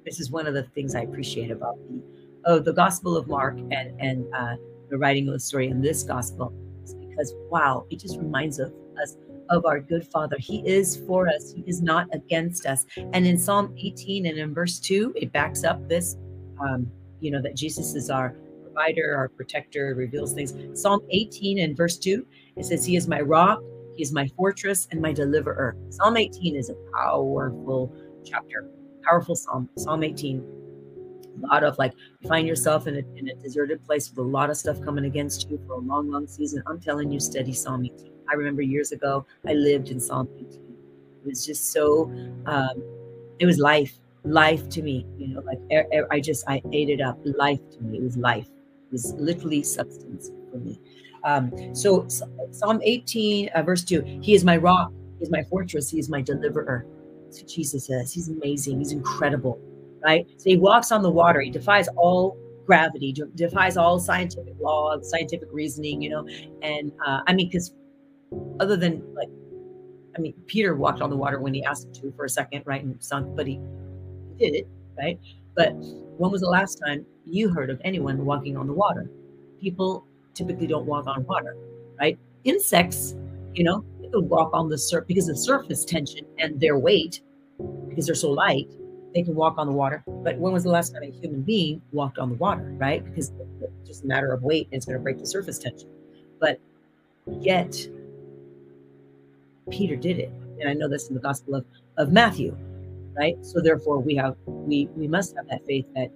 this 0.08 0.22
is 0.22 0.32
one 0.32 0.48
of 0.48 0.54
the 0.54 0.64
things 0.64 0.96
I 0.96 1.02
appreciate 1.02 1.52
about 1.52 1.78
the 1.90 2.02
oh 2.46 2.60
the 2.60 2.72
Gospel 2.72 3.18
of 3.18 3.28
Mark 3.28 3.58
and 3.58 4.00
and 4.00 4.26
uh, 4.34 4.56
the 4.90 4.98
writing 4.98 5.28
of 5.28 5.34
the 5.34 5.40
story 5.40 5.68
in 5.68 5.82
this 5.82 6.04
Gospel 6.04 6.54
is 6.84 6.96
because 6.96 7.34
wow, 7.52 7.86
it 7.90 8.00
just 8.00 8.18
reminds 8.18 8.58
of 8.60 8.74
us 9.02 9.18
of 9.50 9.66
our 9.66 9.82
good 9.82 10.08
Father. 10.08 10.38
He 10.40 10.66
is 10.66 10.98
for 11.08 11.28
us. 11.28 11.54
He 11.54 11.64
is 11.68 11.82
not 11.82 12.08
against 12.14 12.66
us. 12.66 12.86
And 13.14 13.28
in 13.28 13.38
Psalm 13.38 13.74
18 13.78 14.26
and 14.26 14.38
in 14.38 14.54
verse 14.54 14.80
two, 14.80 15.14
it 15.16 15.34
backs 15.34 15.66
up 15.66 15.88
this. 15.90 16.16
Um, 16.62 16.90
you 17.20 17.30
know 17.32 17.42
that 17.42 17.56
Jesus 17.56 17.94
is 17.94 18.10
our 18.10 18.36
provider, 18.64 19.16
our 19.16 19.28
protector, 19.28 19.94
reveals 19.96 20.34
things. 20.34 20.54
Psalm 20.80 21.02
18 21.10 21.60
and 21.60 21.76
verse 21.76 21.98
2, 21.98 22.26
it 22.56 22.66
says, 22.66 22.86
He 22.86 22.96
is 22.96 23.08
my 23.08 23.22
rock, 23.22 23.60
He 23.96 24.04
is 24.04 24.14
my 24.14 24.28
fortress 24.38 24.88
and 24.92 25.02
my 25.02 25.12
deliverer. 25.12 25.76
Psalm 25.90 26.16
18 26.16 26.56
is 26.56 26.70
a 26.70 26.76
powerful 26.94 27.92
chapter 28.24 28.70
powerful 29.08 29.36
psalm, 29.36 29.70
Psalm 29.78 30.04
18. 30.04 30.44
A 31.44 31.48
lot 31.48 31.64
of 31.64 31.78
like, 31.78 31.94
you 32.20 32.28
find 32.28 32.48
yourself 32.48 32.88
in 32.88 32.96
a, 32.96 33.18
in 33.18 33.30
a 33.30 33.36
deserted 33.36 33.84
place 33.86 34.10
with 34.10 34.18
a 34.18 34.30
lot 34.30 34.50
of 34.50 34.58
stuff 34.58 34.82
coming 34.82 35.06
against 35.06 35.50
you 35.50 35.62
for 35.68 35.74
a 35.74 35.80
long, 35.80 36.10
long 36.10 36.28
season. 36.28 36.64
I'm 36.68 36.80
telling 36.80 37.12
you, 37.12 37.20
study 37.20 37.54
Psalm 37.54 37.86
18. 37.86 38.12
I 38.30 38.34
remember 38.34 38.62
years 38.62 38.92
ago, 38.92 39.26
I 39.46 39.54
lived 39.54 39.90
in 39.90 40.00
Psalm 40.00 40.28
18. 40.36 40.50
It 40.50 41.28
was 41.28 41.46
just 41.46 41.72
so, 41.72 42.12
um, 42.46 42.84
it 43.40 43.46
was 43.46 43.60
life, 43.60 44.00
life 44.24 44.68
to 44.70 44.82
me. 44.82 45.06
You 45.18 45.28
know, 45.28 45.42
like 45.42 45.60
I 46.12 46.20
just, 46.20 46.44
I 46.48 46.62
ate 46.74 46.90
it 46.90 47.02
up. 47.02 47.20
Life 47.24 47.60
to 47.74 47.82
me. 47.82 48.00
It 48.00 48.04
was 48.04 48.18
life. 48.18 48.48
It 48.48 48.92
was 48.92 49.14
literally 49.14 49.64
substance 49.64 50.32
for 50.52 50.58
me. 50.58 50.80
Um, 51.24 51.76
so 51.76 52.08
Psalm 52.52 52.80
18, 52.84 53.50
uh, 53.50 53.62
verse 53.62 53.84
2 53.84 54.20
He 54.22 54.34
is 54.34 54.44
my 54.44 54.58
rock, 54.58 54.92
He 55.20 55.26
is 55.26 55.32
my 55.32 55.44
fortress, 55.44 55.90
He 55.90 56.00
is 56.00 56.10
my 56.10 56.22
deliverer. 56.22 56.86
That's 57.28 57.42
what 57.42 57.50
Jesus 57.50 57.90
is. 57.90 58.14
He's 58.14 58.30
amazing. 58.30 58.80
He's 58.80 58.94
incredible, 58.94 59.60
right? 60.04 60.26
So 60.38 60.50
he 60.50 60.58
walks 60.58 60.94
on 60.94 61.02
the 61.02 61.12
water. 61.12 61.42
He 61.42 61.52
defies 61.52 61.90
all 61.90 62.38
gravity, 62.66 63.14
defies 63.36 63.76
all 63.76 64.00
scientific 64.00 64.56
law, 64.60 64.98
scientific 65.02 65.50
reasoning, 65.52 66.02
you 66.02 66.10
know. 66.10 66.28
And 66.62 66.92
uh, 67.06 67.22
I 67.28 67.34
mean, 67.34 67.48
because 67.48 67.74
other 68.62 68.78
than 68.78 69.04
like, 69.14 69.30
I 70.16 70.20
mean, 70.20 70.34
Peter 70.48 70.76
walked 70.76 71.02
on 71.02 71.10
the 71.10 71.18
water 71.18 71.42
when 71.42 71.54
he 71.54 71.64
asked 71.66 71.88
him 71.88 71.94
to 71.94 72.14
for 72.16 72.26
a 72.26 72.30
second, 72.30 72.64
right, 72.66 72.84
and 72.84 73.02
sunk, 73.04 73.36
but 73.36 73.46
he 73.46 73.60
did 74.40 74.56
it, 74.56 74.68
right? 74.98 75.20
But 75.54 75.74
when 75.74 76.32
was 76.32 76.42
the 76.42 76.50
last 76.50 76.76
time 76.76 77.06
you 77.26 77.50
heard 77.50 77.70
of 77.70 77.82
anyone 77.84 78.26
walking 78.26 78.56
on 78.56 78.68
the 78.68 78.74
water? 78.74 79.10
People 79.60 80.06
typically 80.34 80.68
don't 80.68 80.86
walk 80.86 81.08
on 81.08 81.26
water, 81.26 81.58
right? 82.00 82.18
Insects, 82.46 83.16
you 83.54 83.66
know, 83.66 83.84
could 84.12 84.30
walk 84.30 84.52
on 84.54 84.70
the 84.70 84.78
surface 84.78 85.08
because 85.08 85.30
of 85.30 85.38
surface 85.38 85.86
tension 85.86 86.26
and 86.40 86.60
their 86.60 86.78
weight, 86.78 87.22
because 87.88 88.06
they're 88.06 88.16
so 88.16 88.32
light, 88.32 88.68
they 89.14 89.24
can 89.24 89.36
walk 89.36 89.58
on 89.58 89.68
the 89.68 89.74
water. 89.74 90.04
But 90.08 90.38
when 90.38 90.54
was 90.54 90.64
the 90.64 90.70
last 90.70 90.94
time 90.94 91.04
a 91.04 91.12
human 91.12 91.42
being 91.42 91.82
walked 91.92 92.18
on 92.18 92.30
the 92.30 92.36
water, 92.36 92.74
right? 92.78 93.04
Because 93.04 93.32
it's 93.62 93.88
just 93.88 94.04
a 94.04 94.08
matter 94.08 94.32
of 94.32 94.44
weight 94.44 94.68
and 94.68 94.76
it's 94.76 94.86
going 94.86 94.98
to 94.98 95.04
break 95.04 95.20
the 95.20 95.26
surface 95.26 95.58
tension. 95.58 95.90
But 96.40 96.60
yet, 97.40 97.76
Peter 99.70 99.96
did 99.96 100.20
it. 100.20 100.32
And 100.60 100.70
I 100.70 100.74
know 100.74 100.88
this 100.88 101.10
in 101.10 101.16
the 101.16 101.22
Gospel 101.22 101.56
of, 101.56 101.66
of 101.98 102.12
Matthew, 102.12 102.56
right? 103.16 103.38
So 103.46 103.62
therefore, 103.62 104.00
we 104.00 104.16
have 104.16 104.36
we 104.48 104.88
we 104.96 105.08
must 105.08 105.36
have 105.36 105.48
that 105.50 105.66
faith 105.66 105.86
that 105.96 106.12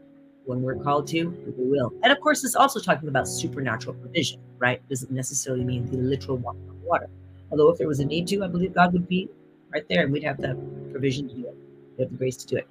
when 0.46 0.62
we're 0.62 0.76
called 0.76 1.08
to, 1.08 1.30
we 1.58 1.66
will. 1.66 1.94
And 2.04 2.12
of 2.12 2.20
course, 2.22 2.44
it's 2.44 2.56
also 2.56 2.80
talking 2.80 3.08
about 3.08 3.28
supernatural 3.28 3.96
provision, 3.96 4.40
right? 4.58 4.82
Doesn't 4.90 5.12
necessarily 5.12 5.64
mean 5.64 5.86
the 5.86 5.98
literal 5.98 6.38
walking 6.38 6.68
on 6.70 6.82
water. 6.84 7.10
Although 7.52 7.70
if 7.70 7.78
there 7.78 7.88
was 7.88 8.00
a 8.00 8.06
need 8.06 8.28
to, 8.28 8.44
I 8.44 8.48
believe 8.48 8.74
God 8.74 8.94
would 8.94 9.08
be 9.08 9.30
right 9.74 9.86
there, 9.90 10.04
and 10.04 10.12
we'd 10.12 10.24
have 10.24 10.38
the 10.38 10.56
provision 10.92 11.28
to 11.30 11.36
do 11.36 11.48
it. 11.48 11.56
We 11.98 12.04
have 12.04 12.12
the 12.12 12.18
grace 12.18 12.38
to 12.38 12.48
do 12.48 12.58
it. 12.58 12.68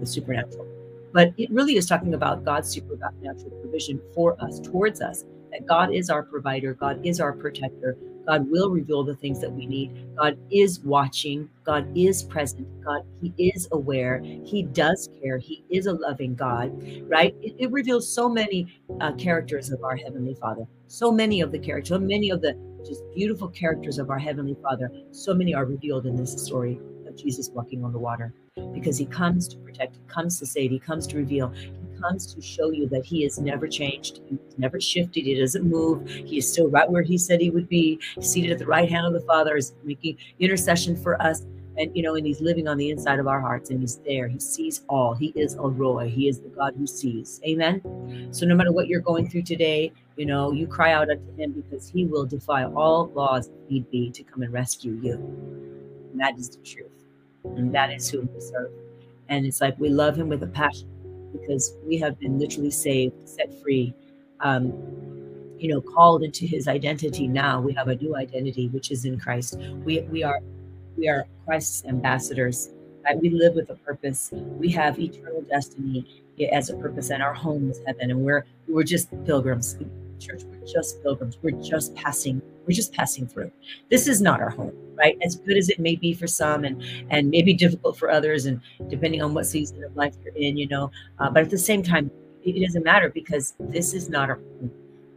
The 0.00 0.06
supernatural. 0.06 0.66
But 1.12 1.32
it 1.36 1.50
really 1.50 1.76
is 1.76 1.86
talking 1.86 2.14
about 2.14 2.44
God's 2.44 2.68
supernatural 2.70 3.50
provision 3.60 4.00
for 4.14 4.36
us, 4.42 4.60
towards 4.60 5.00
us. 5.00 5.24
That 5.52 5.66
God 5.66 5.94
is 5.94 6.10
our 6.10 6.24
provider, 6.24 6.74
God 6.74 7.00
is 7.06 7.20
our 7.20 7.32
protector, 7.32 7.96
God 8.26 8.50
will 8.50 8.70
reveal 8.70 9.04
the 9.04 9.14
things 9.14 9.40
that 9.40 9.52
we 9.52 9.66
need. 9.66 10.16
God 10.16 10.38
is 10.50 10.80
watching. 10.80 11.48
God 11.64 11.86
is 11.96 12.22
present. 12.22 12.66
God, 12.84 13.02
He 13.20 13.32
is 13.38 13.68
aware. 13.72 14.20
He 14.44 14.62
does 14.62 15.08
care. 15.22 15.38
He 15.38 15.64
is 15.70 15.86
a 15.86 15.92
loving 15.92 16.34
God, 16.34 16.72
right? 17.08 17.34
It, 17.42 17.54
it 17.58 17.70
reveals 17.70 18.08
so 18.08 18.28
many 18.28 18.80
uh, 19.00 19.12
characters 19.12 19.70
of 19.70 19.82
our 19.84 19.96
Heavenly 19.96 20.34
Father. 20.34 20.66
So 20.94 21.10
many 21.10 21.40
of 21.40 21.50
the 21.50 21.58
characters, 21.58 21.88
so 21.88 21.98
many 21.98 22.30
of 22.30 22.40
the 22.40 22.56
just 22.86 23.02
beautiful 23.16 23.48
characters 23.48 23.98
of 23.98 24.10
our 24.10 24.18
Heavenly 24.20 24.56
Father. 24.62 24.92
So 25.10 25.34
many 25.34 25.52
are 25.52 25.64
revealed 25.64 26.06
in 26.06 26.14
this 26.14 26.40
story 26.40 26.78
of 27.08 27.16
Jesus 27.16 27.50
walking 27.52 27.82
on 27.84 27.92
the 27.92 27.98
water 27.98 28.32
because 28.72 28.96
He 28.96 29.04
comes 29.04 29.48
to 29.48 29.56
protect, 29.56 29.96
He 29.96 30.02
comes 30.06 30.38
to 30.38 30.46
save, 30.46 30.70
He 30.70 30.78
comes 30.78 31.08
to 31.08 31.16
reveal, 31.16 31.48
he 31.48 32.00
comes 32.00 32.32
to 32.32 32.40
show 32.40 32.70
you 32.70 32.88
that 32.90 33.04
he 33.04 33.24
has 33.24 33.40
never 33.40 33.66
changed, 33.66 34.20
he's 34.28 34.38
never 34.56 34.80
shifted, 34.80 35.24
he 35.24 35.34
doesn't 35.34 35.68
move, 35.68 36.08
he 36.08 36.38
is 36.38 36.48
still 36.48 36.68
right 36.68 36.88
where 36.88 37.02
he 37.02 37.18
said 37.18 37.40
he 37.40 37.50
would 37.50 37.68
be, 37.68 37.98
seated 38.20 38.52
at 38.52 38.60
the 38.60 38.66
right 38.66 38.88
hand 38.88 39.04
of 39.04 39.14
the 39.14 39.26
Father, 39.26 39.56
is 39.56 39.74
making 39.82 40.16
intercession 40.38 40.96
for 40.96 41.20
us. 41.20 41.44
And 41.76 41.94
you 41.96 42.02
know, 42.02 42.14
and 42.14 42.26
he's 42.26 42.40
living 42.40 42.68
on 42.68 42.76
the 42.76 42.90
inside 42.90 43.18
of 43.18 43.26
our 43.26 43.40
hearts, 43.40 43.70
and 43.70 43.80
he's 43.80 43.96
there. 44.06 44.28
He 44.28 44.38
sees 44.38 44.82
all. 44.88 45.14
He 45.14 45.32
is 45.34 45.56
El 45.56 45.70
Roi. 45.70 46.08
He 46.08 46.28
is 46.28 46.40
the 46.40 46.48
God 46.48 46.74
who 46.76 46.86
sees. 46.86 47.40
Amen. 47.46 48.28
So 48.32 48.46
no 48.46 48.54
matter 48.54 48.72
what 48.72 48.86
you're 48.86 49.00
going 49.00 49.28
through 49.28 49.42
today, 49.42 49.92
you 50.16 50.26
know, 50.26 50.52
you 50.52 50.66
cry 50.66 50.92
out 50.92 51.10
unto 51.10 51.36
him 51.36 51.52
because 51.52 51.88
he 51.88 52.04
will 52.04 52.26
defy 52.26 52.64
all 52.64 53.10
laws 53.14 53.48
if 53.48 53.70
need 53.70 53.90
be 53.90 54.10
to 54.10 54.22
come 54.22 54.42
and 54.42 54.52
rescue 54.52 54.92
you. 55.02 55.14
And 56.12 56.20
that 56.20 56.38
is 56.38 56.50
the 56.50 56.62
truth. 56.62 56.92
And 57.44 57.74
that 57.74 57.90
is 57.92 58.08
who 58.08 58.20
we 58.20 58.40
serve. 58.40 58.70
And 59.28 59.44
it's 59.44 59.60
like 59.60 59.78
we 59.78 59.88
love 59.88 60.16
him 60.16 60.28
with 60.28 60.42
a 60.42 60.46
passion 60.46 60.88
because 61.32 61.74
we 61.84 61.98
have 61.98 62.18
been 62.20 62.38
literally 62.38 62.70
saved, 62.70 63.14
set 63.28 63.52
free, 63.60 63.94
um, 64.40 64.72
you 65.58 65.68
know, 65.68 65.80
called 65.80 66.22
into 66.22 66.46
His 66.46 66.68
identity. 66.68 67.26
Now 67.26 67.60
we 67.60 67.72
have 67.72 67.88
a 67.88 67.96
new 67.96 68.16
identity, 68.16 68.68
which 68.68 68.90
is 68.90 69.04
in 69.04 69.18
Christ. 69.18 69.58
We 69.84 70.00
we 70.02 70.22
are 70.22 70.40
we 70.96 71.08
are 71.08 71.26
Christ's 71.44 71.84
ambassadors. 71.86 72.70
Right? 73.04 73.20
We 73.20 73.30
live 73.30 73.54
with 73.54 73.68
a 73.70 73.74
purpose. 73.74 74.30
We 74.32 74.70
have 74.72 74.98
eternal 74.98 75.42
destiny 75.42 76.24
as 76.50 76.70
a 76.70 76.76
purpose, 76.76 77.10
and 77.10 77.22
our 77.22 77.34
home 77.34 77.70
is 77.70 77.80
heaven. 77.86 78.10
And 78.10 78.20
we're 78.20 78.44
we're 78.66 78.82
just 78.82 79.10
pilgrims. 79.24 79.76
Church, 80.18 80.42
we're 80.44 80.66
just 80.66 81.02
pilgrims. 81.02 81.38
We're 81.42 81.60
just 81.62 81.94
passing. 81.94 82.40
We're 82.66 82.74
just 82.74 82.94
passing 82.94 83.26
through. 83.26 83.50
This 83.90 84.06
is 84.06 84.22
not 84.22 84.40
our 84.40 84.50
home 84.50 84.72
right? 84.96 85.16
As 85.22 85.36
good 85.36 85.56
as 85.56 85.68
it 85.68 85.78
may 85.78 85.96
be 85.96 86.14
for 86.14 86.26
some, 86.26 86.64
and 86.64 86.82
and 87.10 87.30
maybe 87.30 87.54
difficult 87.54 87.96
for 87.96 88.10
others, 88.10 88.46
and 88.46 88.60
depending 88.88 89.22
on 89.22 89.34
what 89.34 89.46
season 89.46 89.82
of 89.84 89.96
life 89.96 90.14
you're 90.24 90.34
in, 90.34 90.56
you 90.56 90.68
know. 90.68 90.90
Uh, 91.18 91.30
but 91.30 91.42
at 91.42 91.50
the 91.50 91.58
same 91.58 91.82
time, 91.82 92.10
it 92.42 92.64
doesn't 92.64 92.84
matter 92.84 93.10
because 93.10 93.54
this 93.58 93.94
is 93.94 94.08
not 94.08 94.30
our 94.30 94.36
home. 94.36 94.70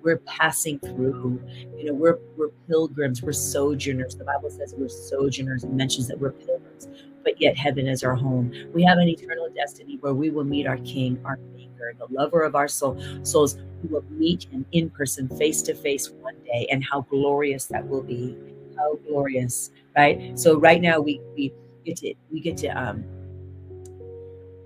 We're 0.07 0.19
passing 0.19 0.79
through. 0.79 1.41
You 1.75 1.87
know, 1.87 1.93
we're 1.93 2.17
we're 2.37 2.51
pilgrims. 2.69 3.21
We're 3.21 3.33
sojourners. 3.33 4.15
The 4.15 4.23
Bible 4.23 4.49
says 4.49 4.73
we're 4.77 4.87
sojourners. 4.87 5.65
and 5.65 5.75
mentions 5.75 6.07
that 6.07 6.17
we're 6.17 6.31
pilgrims, 6.31 6.87
but 7.25 7.41
yet 7.41 7.57
heaven 7.57 7.87
is 7.87 8.05
our 8.05 8.15
home. 8.15 8.53
We 8.73 8.83
have 8.83 8.99
an 8.99 9.09
eternal 9.09 9.49
destiny 9.53 9.97
where 9.99 10.13
we 10.13 10.29
will 10.29 10.45
meet 10.45 10.65
our 10.65 10.77
King, 10.77 11.19
our 11.25 11.37
Maker, 11.53 11.93
the 11.99 12.07
lover 12.09 12.43
of 12.43 12.55
our 12.55 12.69
soul, 12.69 12.97
souls. 13.23 13.57
We 13.83 13.89
will 13.89 14.05
meet 14.11 14.45
him 14.45 14.65
in 14.71 14.89
person, 14.89 15.27
face 15.27 15.61
to 15.63 15.75
face, 15.75 16.09
one 16.21 16.35
day, 16.45 16.67
and 16.71 16.81
how 16.83 17.01
glorious 17.01 17.65
that 17.65 17.85
will 17.85 18.03
be 18.03 18.37
how 18.77 18.95
glorious, 19.07 19.71
right? 19.97 20.39
So 20.39 20.57
right 20.57 20.81
now 20.81 20.99
we 21.01 21.19
we 21.35 21.51
get 21.83 21.97
to 21.97 22.13
we 22.31 22.39
get 22.39 22.55
to 22.57 22.67
um 22.69 23.03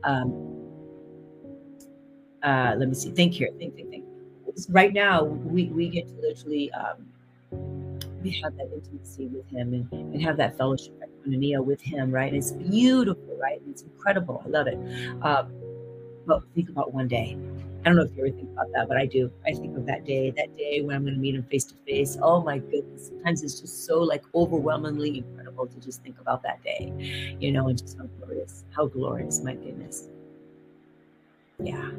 um 0.04 0.30
uh 2.44 2.76
let 2.78 2.88
me 2.88 2.94
see 2.94 3.12
think 3.12 3.34
here 3.34 3.50
think 3.58 3.76
think 3.76 3.90
think 3.90 4.01
right 4.70 4.94
now 4.94 5.24
we 5.24 5.66
we 5.68 5.90
get 5.90 6.08
to 6.08 6.14
literally 6.22 6.72
um 6.74 7.08
we 8.24 8.32
have 8.44 8.56
that 8.58 8.68
intimacy 8.74 9.28
with 9.28 9.48
him 9.50 9.74
and, 9.74 9.92
and 9.92 10.22
have 10.22 10.38
that 10.38 10.58
fellowship 10.58 10.94
with 11.26 11.82
him 11.82 12.12
right 12.12 12.30
and 12.34 12.38
it's 12.38 12.52
beautiful 12.52 13.38
right 13.40 13.62
and 13.62 13.72
it's 13.72 13.84
incredible 13.84 14.42
i 14.46 14.50
love 14.50 14.68
it 14.68 14.78
um 15.22 15.52
but 16.26 16.42
think 16.56 16.70
about 16.70 16.94
one 16.94 17.08
day 17.08 17.38
I 17.82 17.86
don't 17.86 17.96
know 17.96 18.04
if 18.04 18.12
you 18.16 18.26
ever 18.28 18.36
think 18.36 18.50
about 18.52 18.68
that, 18.74 18.88
but 18.88 18.98
I 18.98 19.08
do. 19.08 19.32
I 19.44 19.54
think 19.54 19.76
of 19.76 19.88
that 19.88 20.06
day, 20.06 20.30
that 20.38 20.56
day 20.56 20.82
when 20.84 20.96
I'm 20.96 21.02
going 21.04 21.16
to 21.16 21.20
meet 21.20 21.34
him 21.34 21.42
face 21.44 21.64
to 21.66 21.74
face. 21.88 22.16
Oh 22.22 22.40
my 22.44 22.60
goodness. 22.60 23.08
Sometimes 23.08 23.42
it's 23.42 23.60
just 23.60 23.86
so 23.88 24.02
like 24.04 24.24
overwhelmingly 24.36 25.18
incredible 25.18 25.66
to 25.66 25.80
just 25.80 26.04
think 26.04 26.20
about 26.20 26.44
that 26.44 26.64
day, 26.64 26.94
you 27.40 27.52
know, 27.52 27.70
and 27.70 27.80
just 27.80 27.98
how 27.98 28.06
glorious, 28.20 28.66
how 28.76 28.86
glorious, 28.86 29.42
my 29.44 29.56
goodness. 29.56 30.10
Yeah. 31.60 31.90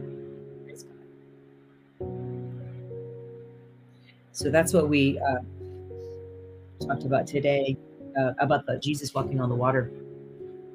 So 4.33 4.51
that's 4.51 4.73
what 4.73 4.89
we 4.89 5.21
uh, 5.21 6.87
talked 6.87 7.05
about 7.05 7.27
today 7.27 7.77
uh, 8.19 8.33
about 8.39 8.67
the 8.67 8.79
Jesus 8.79 9.15
walking 9.15 9.41
on 9.41 9.49
the 9.49 9.55
water. 9.55 9.93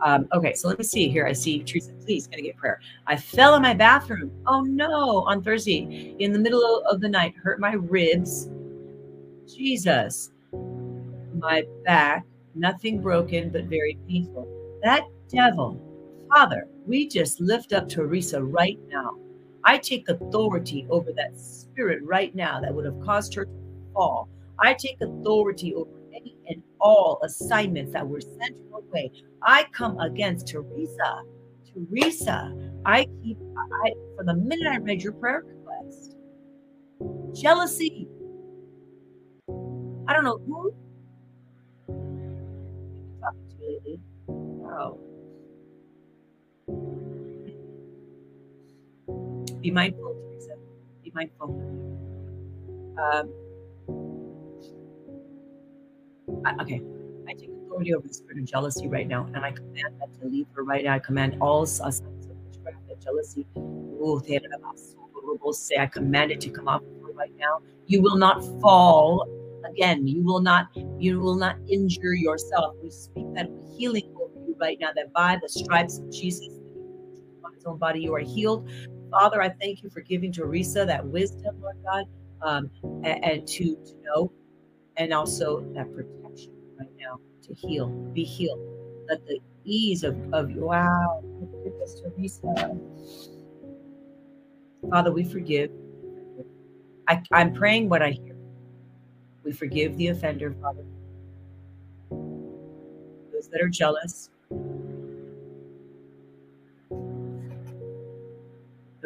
Um, 0.04 0.28
okay, 0.34 0.54
so 0.54 0.68
let 0.68 0.78
me 0.78 0.84
see 0.84 1.10
here. 1.10 1.26
I 1.26 1.34
see 1.34 1.64
Teresa, 1.64 1.92
please, 2.06 2.28
gotta 2.28 2.44
get 2.44 2.56
prayer. 2.58 2.80
I 3.08 3.16
fell 3.16 3.56
in 3.56 3.64
my 3.64 3.74
bathroom. 3.74 4.32
Oh 4.46 4.62
no, 4.62 5.24
on 5.24 5.44
Thursday 5.44 6.16
in 6.20 6.32
the 6.32 6.40
middle 6.40 6.84
of 6.90 7.02
the 7.02 7.10
night, 7.10 7.34
hurt 7.42 7.60
my 7.60 7.74
ribs. 7.74 8.50
Jesus, 9.48 10.32
my 11.34 11.64
back, 11.84 12.26
nothing 12.54 13.02
broken, 13.02 13.50
but 13.50 13.66
very 13.66 13.98
painful. 14.08 14.48
That 14.84 15.04
devil, 15.30 15.82
Father, 16.30 16.68
we 16.86 17.08
just 17.08 17.40
lift 17.40 17.74
up 17.74 17.90
Teresa 17.90 18.44
right 18.44 18.78
now. 18.90 19.16
I 19.68 19.78
take 19.78 20.08
authority 20.08 20.88
over 20.90 21.12
that 21.12 21.38
spirit 21.38 22.00
right 22.02 22.34
now 22.34 22.62
that 22.62 22.74
would 22.74 22.86
have 22.86 23.02
caused 23.02 23.34
her 23.36 23.44
to 23.44 23.52
fall. 23.94 24.30
I 24.64 24.74
take 24.74 25.02
authority 25.02 25.76
over 25.76 25.92
any 26.16 26.38
and 26.48 26.64
all 26.80 27.20
assignments 27.22 27.92
that 27.92 28.08
were 28.08 28.22
sent 28.22 28.56
her 28.72 28.80
way. 28.94 29.12
I 29.44 29.66
come 29.74 30.00
against 30.00 30.48
Teresa. 30.48 31.22
Teresa, 31.74 32.56
I 32.86 33.08
keep, 33.22 33.38
I, 33.58 33.92
from 34.16 34.28
the 34.28 34.36
minute 34.36 34.68
I 34.72 34.78
read 34.78 35.04
your 35.04 35.12
prayer 35.12 35.44
request, 35.46 36.16
jealousy. 37.34 38.08
I 40.08 40.14
don't 40.14 40.24
know 40.24 40.40
who. 40.48 40.74
Oh. 44.64 45.07
Be 49.68 49.72
mindful, 49.72 50.16
Teresa. 50.32 50.54
Be 51.04 51.12
mindful. 51.14 51.54
Um, 52.98 53.34
I, 56.46 56.62
okay. 56.62 56.82
I 57.28 57.34
take 57.34 57.50
authority 57.66 57.94
over 57.94 58.08
the 58.08 58.14
spirit 58.14 58.40
of 58.40 58.46
jealousy 58.46 58.88
right 58.88 59.10
now, 59.10 59.26
and 59.34 59.44
I 59.44 59.52
command 59.52 59.94
that 60.00 60.22
to 60.22 60.28
leave 60.30 60.48
her 60.56 60.64
right 60.64 60.86
now. 60.86 60.94
I 60.94 61.00
command 61.00 61.36
all 61.42 61.66
signs 61.66 62.00
of 62.00 62.38
witchcraft 62.46 62.78
and 62.90 63.02
jealousy. 63.04 63.46
Say, 65.52 65.78
I 65.80 65.88
command 65.88 66.32
it 66.32 66.40
to 66.42 66.50
come 66.50 66.70
off 66.70 66.82
her 67.02 67.12
right 67.12 67.34
now. 67.38 67.60
You 67.88 68.02
will 68.02 68.16
not 68.18 68.42
fall 68.62 69.28
again. 69.70 70.08
You 70.08 70.24
will 70.24 70.40
not. 70.40 70.68
You 70.98 71.20
will 71.20 71.36
not 71.36 71.58
injure 71.68 72.14
yourself. 72.14 72.76
We 72.82 72.90
speak 72.90 73.26
that 73.36 73.50
healing 73.78 74.10
over 74.16 74.32
you 74.48 74.56
right 74.62 74.78
now. 74.80 74.92
That 74.96 75.12
by 75.12 75.38
the 75.42 75.50
stripes 75.50 76.00
of 76.00 76.10
Jesus, 76.10 76.48
on 77.44 77.54
His 77.54 77.66
own 77.66 77.78
body, 77.78 78.00
you 78.00 78.16
are 78.16 78.20
healed. 78.20 78.66
Father, 79.12 79.42
I 79.42 79.50
thank 79.50 79.84
you 79.84 79.90
for 79.90 80.02
giving 80.02 80.32
Teresa 80.32 80.86
that 80.86 81.06
wisdom, 81.06 81.62
Lord 81.62 81.78
God, 81.84 82.06
um, 82.42 82.70
and, 83.04 83.24
and 83.24 83.48
to 83.48 83.76
to 83.76 83.94
know, 84.04 84.32
and 84.98 85.14
also 85.14 85.62
that 85.74 85.88
protection 85.94 86.54
right 86.80 86.92
now 87.00 87.18
to 87.44 87.54
heal, 87.54 87.88
be 88.14 88.24
healed. 88.24 88.60
Let 89.10 89.26
the 89.26 89.40
ease 89.64 90.04
of, 90.04 90.18
of 90.34 90.54
wow, 90.56 91.24
goodness, 91.64 92.02
Teresa. 92.02 92.78
Father, 94.90 95.12
we 95.12 95.24
forgive. 95.24 95.72
I, 97.08 97.22
I'm 97.32 97.54
praying 97.54 97.90
what 97.90 98.02
I 98.02 98.12
hear. 98.12 98.36
We 99.44 99.54
forgive 99.54 99.96
the 99.98 100.10
offender, 100.10 100.54
Father. 100.62 100.84
Those 103.32 103.48
that 103.50 103.62
are 103.62 103.70
jealous, 103.70 104.30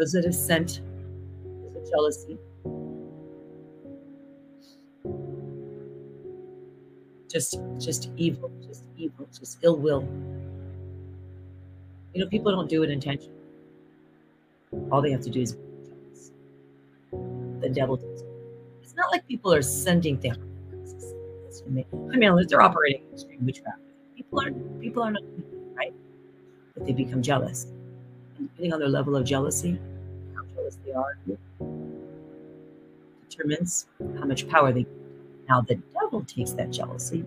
those 0.02 0.14
that 0.14 0.24
have 0.24 0.34
sent 0.34 0.82
the 1.76 1.92
jealousy, 1.92 2.36
just 7.30 7.60
just 7.78 8.10
evil, 8.18 8.52
just 8.68 8.84
evil, 8.98 9.28
just 9.38 9.60
ill 9.62 9.78
will. 9.78 10.02
You 12.16 12.24
know, 12.24 12.30
people 12.30 12.52
don't 12.52 12.68
do 12.68 12.82
it 12.82 12.90
intentionally. 12.90 13.32
All 14.92 15.04
they 15.04 15.12
have 15.12 15.22
to 15.22 15.30
do 15.30 15.42
is 15.42 15.56
the 17.62 17.70
devil 17.72 17.98
does. 17.98 18.24
It's 18.82 18.96
not 18.96 19.12
like 19.12 19.28
people 19.28 19.54
are 19.54 19.62
sending 19.62 20.18
things. 20.18 20.38
I 21.64 21.70
mean, 22.18 22.46
they're 22.50 22.62
operating 22.62 23.04
extreme 23.14 23.46
witchcraft. 23.46 23.78
People 24.16 24.42
are 24.42 24.52
people 24.82 25.04
are 25.04 25.12
not 25.12 25.22
right, 25.76 25.94
but 26.74 26.88
they 26.88 26.92
become 26.92 27.22
jealous. 27.22 27.68
Depending 28.40 28.74
on 28.74 28.80
their 28.80 28.90
level 28.90 29.16
of 29.16 29.24
jealousy, 29.24 29.80
jealous 30.72 30.78
they 30.86 30.92
are, 30.92 31.18
determines 33.30 33.88
how 34.20 34.26
much 34.26 34.48
power 34.50 34.72
they. 34.72 34.84
get. 34.84 34.92
Now 35.50 35.62
the 35.62 35.76
devil 35.94 36.24
takes 36.24 36.52
that 36.54 36.72
jealousy. 36.72 37.26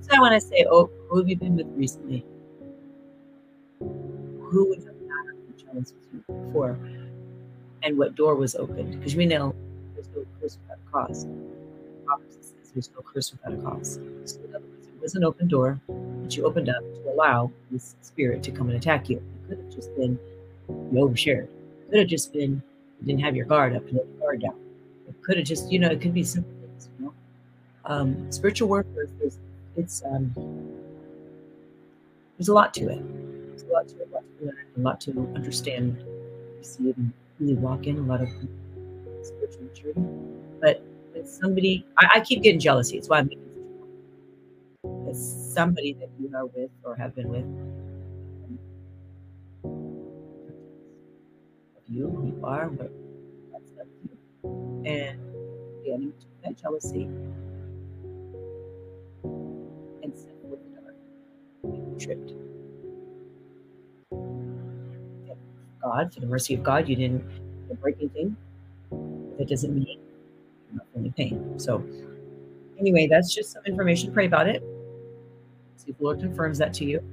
So 0.00 0.08
I 0.12 0.20
want 0.20 0.34
to 0.34 0.40
say, 0.40 0.66
oh, 0.70 0.90
who 1.08 1.18
have 1.18 1.28
you 1.28 1.36
been 1.36 1.56
with 1.56 1.66
recently? 1.74 2.24
Who 3.80 4.68
would 4.68 4.78
have 4.80 4.94
mattered 5.06 5.58
jealous 5.58 5.94
with 5.94 6.08
you 6.12 6.24
before? 6.46 6.78
And 7.82 7.98
what 7.98 8.14
door 8.14 8.34
was 8.34 8.54
opened? 8.54 8.98
Because 8.98 9.16
we 9.16 9.26
know 9.26 9.54
there's 9.94 10.08
no 10.14 10.24
curse 10.40 10.58
without 10.62 10.78
a 10.86 10.90
cause. 10.90 11.26
there's 12.74 12.90
no 12.94 13.02
curse 13.02 13.32
without 13.32 13.54
a 13.54 13.62
cause. 13.62 13.98
So 14.24 14.40
in 14.40 14.54
other 14.54 14.64
words, 14.64 14.86
it 14.86 15.00
was 15.00 15.14
an 15.14 15.24
open 15.24 15.48
door 15.48 15.80
that 16.22 16.36
you 16.36 16.44
opened 16.44 16.68
up 16.68 16.82
to 16.82 17.12
allow 17.12 17.50
this 17.70 17.96
spirit 18.02 18.42
to 18.44 18.50
come 18.50 18.68
and 18.68 18.76
attack 18.76 19.08
you. 19.08 19.16
It 19.16 19.48
could 19.48 19.58
have 19.58 19.74
just 19.74 19.94
been 19.96 20.18
you 20.92 20.98
overshared. 20.98 21.48
Could 21.90 22.00
have 22.00 22.08
just 22.08 22.32
been 22.32 22.62
you 23.00 23.06
didn't 23.06 23.20
have 23.20 23.34
your 23.34 23.46
guard 23.46 23.74
up, 23.74 23.82
your 23.90 24.04
guard 24.20 24.42
down. 24.42 24.54
It 25.08 25.20
could 25.22 25.36
have 25.36 25.46
just, 25.46 25.70
you 25.70 25.78
know, 25.78 25.90
it 25.90 26.00
could 26.00 26.14
be 26.14 26.22
simple 26.24 26.52
things, 26.60 26.88
you 26.98 27.06
know. 27.06 27.14
Um, 27.84 28.30
spiritual 28.30 28.68
warfare 28.68 29.08
is 29.20 29.38
it's 29.76 30.02
um 30.04 30.32
there's 32.38 32.48
a 32.48 32.54
lot 32.54 32.72
to 32.74 32.88
it. 32.88 33.02
There's 33.48 33.62
a 33.62 33.72
lot 33.72 33.88
to 33.88 33.96
it, 34.00 34.08
a 34.10 34.14
lot 34.14 34.24
to 34.38 34.46
learn, 34.46 34.56
a 34.76 34.80
lot 34.80 35.00
to 35.02 35.32
understand, 35.34 36.04
see 36.62 36.90
it, 36.90 36.96
and 36.96 37.12
really 37.40 37.54
walk 37.54 37.86
in 37.86 37.98
a 37.98 38.02
lot 38.02 38.20
of 38.20 38.28
spiritual 39.22 39.62
maturity. 39.64 40.02
But 40.60 40.82
somebody 41.24 41.86
I, 41.98 42.08
I 42.16 42.20
keep 42.20 42.42
getting 42.42 42.60
jealousy. 42.60 42.96
It's 42.96 43.08
why 43.08 43.18
I'm 43.18 43.28
making 43.28 43.42
somebody 45.14 45.92
that 45.94 46.08
you 46.18 46.34
are 46.34 46.46
with 46.46 46.70
or 46.84 46.94
have 46.96 47.14
been 47.14 47.28
with. 47.28 47.44
You, 51.92 52.08
you 52.24 52.40
are, 52.42 52.68
what 52.68 52.88
to 53.66 53.84
you. 54.02 54.16
And 54.86 55.20
the 55.84 55.92
enemy 55.92 56.12
took 56.18 56.42
that 56.42 56.56
jealousy 56.56 57.02
and 60.02 60.16
sent 60.16 60.40
forth 60.40 60.58
the 60.64 60.80
dark. 60.80 60.96
You 61.64 61.96
tripped. 62.00 62.32
God, 65.82 66.14
for 66.14 66.20
the 66.20 66.26
mercy 66.26 66.54
of 66.54 66.62
God, 66.62 66.88
you 66.88 66.96
didn't 66.96 67.22
break 67.82 67.96
anything. 68.00 68.38
That 69.36 69.48
doesn't 69.48 69.74
mean 69.74 69.86
you're 69.86 70.78
not 70.78 70.86
feeling 70.94 71.12
pain. 71.12 71.58
So, 71.58 71.84
anyway, 72.78 73.06
that's 73.06 73.34
just 73.34 73.52
some 73.52 73.66
information. 73.66 74.14
Pray 74.14 74.24
about 74.24 74.48
it. 74.48 74.62
See 75.76 75.90
if 75.90 75.98
the 75.98 76.04
Lord 76.04 76.20
confirms 76.20 76.56
that 76.56 76.72
to 76.74 76.86
you. 76.86 77.04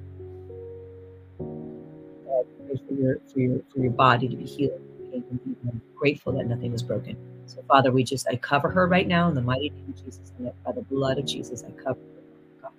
For 2.78 2.94
your 2.94 3.18
for 3.32 3.40
your 3.40 3.60
for 3.72 3.80
your 3.80 3.90
body 3.90 4.28
to 4.28 4.36
be 4.36 4.44
healed. 4.44 4.80
I'm 5.12 5.82
grateful 5.96 6.32
that 6.34 6.46
nothing 6.46 6.70
was 6.70 6.82
broken. 6.82 7.16
So, 7.46 7.62
Father, 7.66 7.90
we 7.90 8.04
just 8.04 8.28
I 8.28 8.36
cover 8.36 8.68
her 8.70 8.86
right 8.86 9.08
now 9.08 9.28
in 9.28 9.34
the 9.34 9.42
mighty 9.42 9.70
name 9.70 9.84
of 9.88 10.04
Jesus, 10.04 10.32
and 10.38 10.52
by 10.64 10.72
the 10.72 10.82
blood 10.82 11.18
of 11.18 11.26
Jesus, 11.26 11.64
I 11.64 11.70
cover 11.72 11.98
her. 12.62 12.70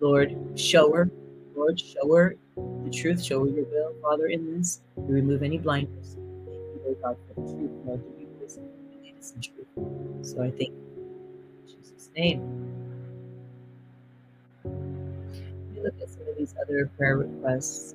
Lord, 0.00 0.36
show 0.56 0.92
her. 0.92 1.10
Lord, 1.54 1.80
show 1.80 2.14
her 2.14 2.36
the 2.56 2.90
truth. 2.90 3.22
Show 3.22 3.44
her 3.44 3.50
your 3.50 3.64
will, 3.64 3.94
Father, 4.02 4.26
in 4.26 4.58
this. 4.58 4.80
Remove 4.96 5.42
any 5.42 5.58
blindness. 5.58 6.16
Thank 6.46 6.84
Lord 6.84 6.96
God, 7.02 7.16
for 7.28 7.40
the 7.40 7.52
truth. 7.52 7.70
Lord, 7.86 8.02
in 8.14 9.40
truth. 9.40 10.26
So 10.26 10.42
I 10.42 10.50
think 10.50 10.70
in 10.70 11.66
Jesus' 11.66 12.10
name. 12.14 12.40
Me 15.74 15.82
look 15.82 15.94
at 16.02 16.10
some 16.10 16.28
of 16.28 16.36
these 16.38 16.54
other 16.60 16.90
prayer 16.96 17.16
requests. 17.18 17.94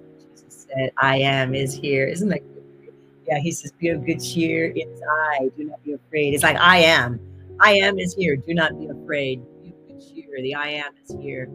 Said, 0.73 0.91
I 0.97 1.17
am 1.17 1.54
is 1.54 1.73
here. 1.73 2.06
Isn't 2.08 2.30
that 2.30 2.39
good? 2.39 2.93
Yeah, 3.28 3.39
he 3.39 3.51
says, 3.51 3.71
Be 3.73 3.89
of 3.89 4.06
good 4.06 4.21
cheer. 4.21 4.71
It's 4.75 5.01
I. 5.10 5.49
Do 5.58 5.65
not 5.65 5.84
be 5.84 5.93
afraid. 5.93 6.34
It's 6.34 6.43
like, 6.43 6.58
I 6.58 6.78
am. 6.78 7.19
I 7.60 7.73
am 7.73 7.99
is 7.99 8.13
here. 8.13 8.36
Do 8.36 8.54
not 8.54 8.78
be 8.78 8.88
afraid. 8.88 9.43
Be 9.63 9.69
of 9.69 9.88
good 9.88 10.01
cheer. 10.13 10.41
The 10.41 10.56
I 10.56 10.69
am 10.69 10.93
is 11.04 11.15
here. 11.21 11.49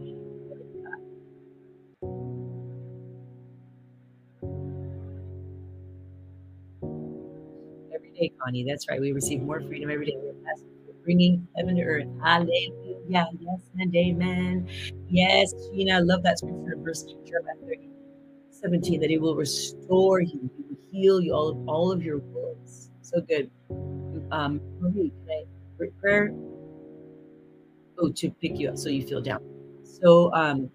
Every 7.94 8.10
day, 8.18 8.32
Connie. 8.42 8.64
That's 8.68 8.88
right. 8.88 9.00
We 9.00 9.12
receive 9.12 9.42
more 9.42 9.60
freedom 9.60 9.90
every 9.90 10.06
day. 10.06 10.16
We're 10.16 10.94
bringing 11.04 11.46
heaven 11.56 11.76
to 11.76 11.82
earth. 11.82 12.08
Hallelujah. 12.22 13.00
Yes 13.08 13.60
and 13.78 13.94
amen. 13.94 14.68
Yes, 15.08 15.52
Gina, 15.72 15.96
I 15.96 15.98
love 15.98 16.22
that 16.22 16.38
scripture 16.38 16.76
verse 16.78 17.04
Jeremiah 17.26 17.54
30, 17.66 17.89
17, 18.60 19.00
that 19.00 19.10
he 19.10 19.18
will 19.18 19.34
restore 19.34 20.20
you, 20.20 20.50
he 20.56 20.64
will 20.68 20.78
heal 20.90 21.20
you 21.20 21.34
all 21.34 21.48
of 21.48 21.68
all 21.68 21.92
of 21.92 22.02
your 22.02 22.18
wounds. 22.18 22.90
So 23.02 23.20
good. 23.20 23.50
Um, 24.30 24.60
can 24.80 25.12
I 25.30 25.44
prayer? 26.00 26.32
Oh, 27.98 28.10
to 28.10 28.30
pick 28.30 28.58
you 28.58 28.68
up 28.68 28.78
so 28.78 28.88
you 28.88 29.02
feel 29.06 29.20
down. 29.20 29.40
So 29.84 30.32
um 30.34 30.70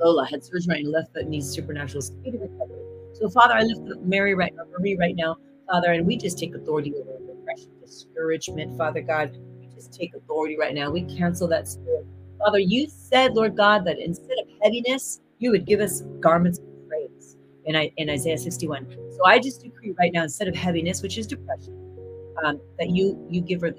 Lola 0.00 0.24
had 0.24 0.42
surgery 0.44 0.76
on 0.76 0.82
your 0.82 0.92
left 0.92 1.12
foot 1.12 1.28
needs 1.28 1.48
supernatural 1.48 2.00
speed 2.00 2.34
of 2.34 2.40
recovery. 2.40 2.82
So 3.12 3.28
Father, 3.28 3.54
I 3.54 3.62
lift 3.62 3.82
Mary 4.02 4.34
right 4.34 4.54
now, 4.56 4.64
Marie 4.78 4.96
right 4.96 5.16
now. 5.16 5.36
Father, 5.68 5.92
and 5.92 6.06
we 6.06 6.16
just 6.16 6.38
take 6.38 6.54
authority 6.54 6.92
over 6.94 7.18
depression, 7.26 7.70
discouragement, 7.80 8.76
Father 8.78 9.02
God. 9.02 9.36
We 9.60 9.68
just 9.74 9.92
take 9.92 10.14
authority 10.14 10.56
right 10.58 10.74
now. 10.74 10.90
We 10.90 11.02
cancel 11.02 11.46
that 11.48 11.68
spirit. 11.68 12.06
Father, 12.38 12.58
you 12.58 12.88
said, 12.88 13.34
Lord 13.34 13.56
God, 13.56 13.84
that 13.84 13.98
instead 13.98 14.38
of 14.38 14.48
heaviness, 14.62 15.20
you 15.40 15.50
would 15.50 15.64
give 15.66 15.80
us 15.80 16.02
garments 16.20 16.58
of 16.58 16.88
praise 16.88 17.36
in, 17.64 17.74
in 17.96 18.10
Isaiah 18.10 18.38
61. 18.38 18.86
So 19.16 19.24
I 19.24 19.38
just 19.40 19.62
decree 19.62 19.94
right 19.98 20.12
now, 20.12 20.22
instead 20.22 20.46
of 20.46 20.54
heaviness, 20.54 21.02
which 21.02 21.18
is 21.18 21.26
depression, 21.26 21.74
um, 22.44 22.60
that 22.78 22.90
you 22.90 23.18
you 23.28 23.40
give 23.40 23.62
her 23.62 23.74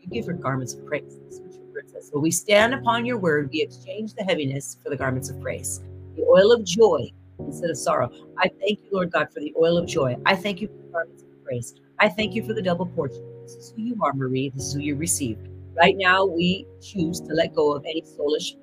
you 0.00 0.08
give 0.10 0.26
her 0.26 0.32
garments 0.32 0.74
of 0.74 0.84
praise. 0.86 1.18
That's 1.24 1.40
what 1.40 1.52
your 1.52 1.64
word 1.74 1.90
says. 1.90 2.10
So 2.12 2.18
we 2.18 2.30
stand 2.30 2.74
upon 2.74 3.04
your 3.04 3.18
word. 3.18 3.50
We 3.52 3.62
exchange 3.62 4.14
the 4.14 4.24
heaviness 4.24 4.78
for 4.82 4.90
the 4.90 4.96
garments 4.96 5.30
of 5.30 5.40
praise, 5.40 5.82
the 6.16 6.22
oil 6.24 6.52
of 6.52 6.64
joy 6.64 7.10
instead 7.38 7.70
of 7.70 7.76
sorrow. 7.76 8.10
I 8.38 8.48
thank 8.60 8.80
you, 8.80 8.88
Lord 8.92 9.12
God, 9.12 9.28
for 9.32 9.40
the 9.40 9.52
oil 9.60 9.76
of 9.76 9.86
joy. 9.86 10.16
I 10.24 10.36
thank 10.36 10.60
you 10.60 10.68
for 10.68 10.74
the 10.74 10.92
garments 10.92 11.22
of 11.22 11.44
praise. 11.44 11.74
I 11.98 12.08
thank 12.08 12.34
you 12.34 12.42
for 12.46 12.54
the 12.54 12.62
double 12.62 12.86
portion. 12.86 13.22
This 13.42 13.56
is 13.56 13.74
who 13.76 13.82
you 13.82 13.96
are, 14.02 14.14
Marie. 14.14 14.50
This 14.50 14.66
is 14.68 14.74
who 14.74 14.80
you 14.80 14.96
receive. 14.96 15.38
Right 15.76 15.96
now, 15.98 16.24
we 16.24 16.66
choose 16.80 17.20
to 17.20 17.34
let 17.34 17.54
go 17.54 17.72
of 17.74 17.84
any 17.84 18.02
soulish 18.02 18.54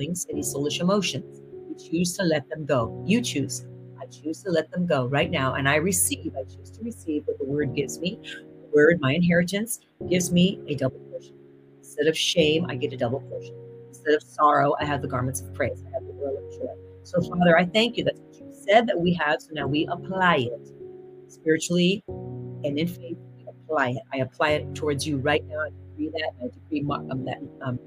any 0.00 0.42
soulish 0.42 0.80
emotions. 0.80 1.40
You 1.68 1.90
choose 1.90 2.16
to 2.16 2.22
let 2.22 2.48
them 2.48 2.64
go. 2.64 3.02
You 3.06 3.20
choose. 3.20 3.64
I 4.00 4.06
choose 4.06 4.42
to 4.44 4.50
let 4.50 4.70
them 4.70 4.86
go 4.86 5.06
right 5.06 5.30
now. 5.30 5.54
And 5.54 5.68
I 5.68 5.76
receive, 5.76 6.32
I 6.36 6.44
choose 6.44 6.70
to 6.70 6.82
receive 6.82 7.24
what 7.26 7.38
the 7.38 7.44
word 7.44 7.74
gives 7.74 7.98
me. 7.98 8.18
The 8.22 8.68
word, 8.74 9.00
my 9.00 9.14
inheritance, 9.14 9.80
gives 10.08 10.32
me 10.32 10.60
a 10.68 10.74
double 10.74 10.98
portion. 11.10 11.34
Instead 11.78 12.06
of 12.06 12.16
shame, 12.16 12.66
I 12.68 12.76
get 12.76 12.92
a 12.92 12.96
double 12.96 13.20
portion. 13.20 13.54
Instead 13.88 14.14
of 14.14 14.22
sorrow, 14.22 14.74
I 14.80 14.84
have 14.84 15.02
the 15.02 15.08
garments 15.08 15.40
of 15.40 15.52
praise. 15.54 15.82
I 15.88 15.90
have 15.92 16.02
the 16.06 16.12
oil 16.22 16.36
of 16.36 16.58
joy. 16.58 16.74
So, 17.02 17.20
Father, 17.22 17.58
I 17.58 17.64
thank 17.64 17.96
you. 17.96 18.04
That's 18.04 18.20
what 18.20 18.36
you 18.36 18.52
said 18.52 18.86
that 18.86 18.98
we 18.98 19.14
have. 19.14 19.42
So 19.42 19.50
now 19.52 19.66
we 19.66 19.86
apply 19.90 20.48
it 20.52 20.72
spiritually 21.28 22.04
and 22.06 22.78
in 22.78 22.86
faith. 22.86 23.16
We 23.36 23.46
apply 23.48 23.90
it. 23.90 24.02
I 24.12 24.18
apply 24.18 24.50
it 24.50 24.74
towards 24.74 25.06
you 25.06 25.18
right 25.18 25.44
now. 25.46 25.60
I 25.60 25.70
decree 25.70 26.10
that. 26.10 26.30
I 26.40 26.48
decree 26.48 26.86
um, 27.10 27.24
that 27.24 27.38
um, 27.62 27.78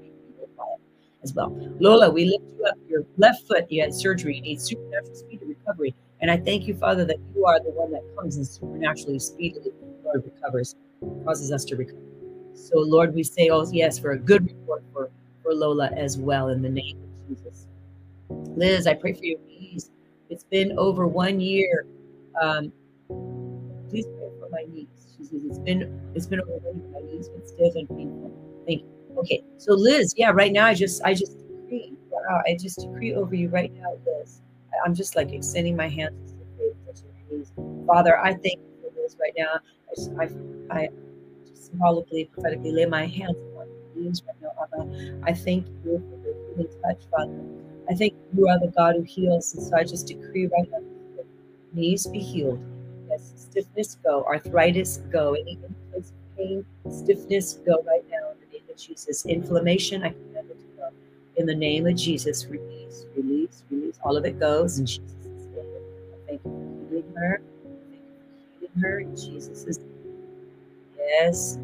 as 1.22 1.34
well. 1.34 1.50
Lola, 1.80 2.10
we 2.10 2.24
lift 2.24 2.44
you 2.58 2.64
up. 2.64 2.76
Your 2.88 3.04
left 3.16 3.46
foot, 3.46 3.70
you 3.70 3.82
had 3.82 3.94
surgery. 3.94 4.36
You 4.36 4.42
need 4.42 4.60
supernatural 4.60 5.14
speed 5.14 5.42
of 5.42 5.48
recovery. 5.48 5.94
And 6.20 6.30
I 6.30 6.36
thank 6.36 6.66
you, 6.66 6.74
Father, 6.74 7.04
that 7.04 7.16
you 7.34 7.46
are 7.46 7.60
the 7.60 7.70
one 7.70 7.90
that 7.92 8.02
comes 8.16 8.36
and 8.36 8.46
supernaturally, 8.46 9.18
speedily, 9.18 9.72
Lord, 10.04 10.24
recovers, 10.24 10.76
causes 11.24 11.50
us 11.50 11.64
to 11.66 11.76
recover. 11.76 11.98
So, 12.54 12.78
Lord, 12.78 13.14
we 13.14 13.24
say, 13.24 13.48
oh, 13.48 13.68
yes, 13.72 13.98
for 13.98 14.12
a 14.12 14.18
good 14.18 14.46
report 14.46 14.84
for, 14.92 15.10
for 15.42 15.52
Lola 15.52 15.88
as 15.88 16.16
well 16.18 16.48
in 16.48 16.62
the 16.62 16.68
name 16.68 16.96
of 17.02 17.28
Jesus. 17.28 17.66
Liz, 18.56 18.86
I 18.86 18.94
pray 18.94 19.14
for 19.14 19.24
your 19.24 19.40
knees. 19.48 19.90
It's 20.30 20.44
been 20.44 20.78
over 20.78 21.06
one 21.06 21.40
year. 21.40 21.86
Um, 22.40 22.72
please 23.88 24.06
pray 24.06 24.30
for 24.38 24.48
my 24.50 24.64
knees. 24.72 24.86
It's 25.30 25.58
been 25.58 26.00
it's 26.14 26.26
been 26.26 26.40
over. 26.40 26.72
My 26.92 27.00
knees 27.00 27.28
been 27.28 27.46
stiff 27.46 27.74
and 27.76 27.88
painful. 27.88 28.32
Thank 28.66 28.82
you. 28.82 29.18
Okay, 29.18 29.42
so 29.58 29.74
Liz, 29.74 30.14
yeah, 30.16 30.30
right 30.30 30.52
now 30.52 30.66
I 30.66 30.74
just 30.74 31.02
I 31.04 31.14
just 31.14 31.36
decree. 31.38 31.94
Wow, 32.10 32.42
I 32.46 32.56
just 32.58 32.80
decree 32.80 33.14
over 33.14 33.34
you 33.34 33.48
right 33.48 33.72
now, 33.74 33.96
Liz. 34.06 34.40
I'm 34.84 34.94
just 34.94 35.16
like 35.16 35.32
extending 35.32 35.76
my 35.76 35.88
hands. 35.88 36.34
Father, 37.86 38.18
I 38.18 38.32
thank 38.32 38.58
you 38.58 38.72
for 38.82 39.16
right 39.20 39.32
now. 39.36 39.54
I 39.54 39.94
just, 39.94 40.10
I, 40.18 40.74
I 40.74 40.88
just 41.46 41.66
symbolically, 41.66 42.30
prophetically 42.32 42.72
lay 42.72 42.86
my 42.86 43.06
hands 43.06 43.36
on 43.56 43.66
knees 43.94 44.22
right 44.26 44.36
now, 44.40 44.50
Abba. 44.62 45.20
I 45.24 45.32
thank 45.32 45.66
you 45.84 45.98
for 45.98 46.16
the 46.22 46.54
healing 46.54 46.72
touch, 46.82 47.02
Father. 47.10 47.44
I 47.90 47.94
think 47.94 48.14
you 48.34 48.48
are 48.48 48.58
the 48.58 48.68
God 48.68 48.96
who 48.96 49.02
heals. 49.02 49.54
And 49.54 49.62
so 49.62 49.76
I 49.76 49.84
just 49.84 50.06
decree 50.06 50.46
right 50.46 50.70
now 50.70 50.78
knees 51.72 52.06
be 52.06 52.18
healed. 52.18 52.60
Stiffness 53.18 53.96
go, 54.02 54.24
arthritis 54.24 54.98
go, 55.10 55.34
any 55.34 55.58
pain, 56.36 56.64
stiffness 56.90 57.54
go 57.66 57.82
right 57.86 58.04
now 58.10 58.30
in 58.30 58.36
the 58.40 58.58
name 58.58 58.62
of 58.70 58.76
Jesus. 58.76 59.26
Inflammation, 59.26 60.02
I 60.02 60.10
command 60.10 60.50
it 60.50 60.58
to 60.58 60.66
go. 60.78 60.88
In 61.36 61.46
the 61.46 61.54
name 61.54 61.86
of 61.86 61.96
Jesus, 61.96 62.46
release, 62.46 63.06
release, 63.16 63.64
release. 63.70 63.98
All 64.04 64.16
of 64.16 64.24
it 64.24 64.38
goes 64.40 64.78
in 64.78 64.86
Jesus' 64.86 65.02
name. 65.54 65.64
Thank 66.26 66.40
you 66.44 66.50
for 66.50 66.90
healing 66.90 67.14
her. 67.16 67.42
Thank 67.64 67.82
you 67.92 68.02
for 68.58 68.60
healing 68.60 68.82
her 68.82 69.00
in 69.00 69.16
Jesus' 69.16 69.78
name. 69.78 69.88
Yes. 70.98 71.58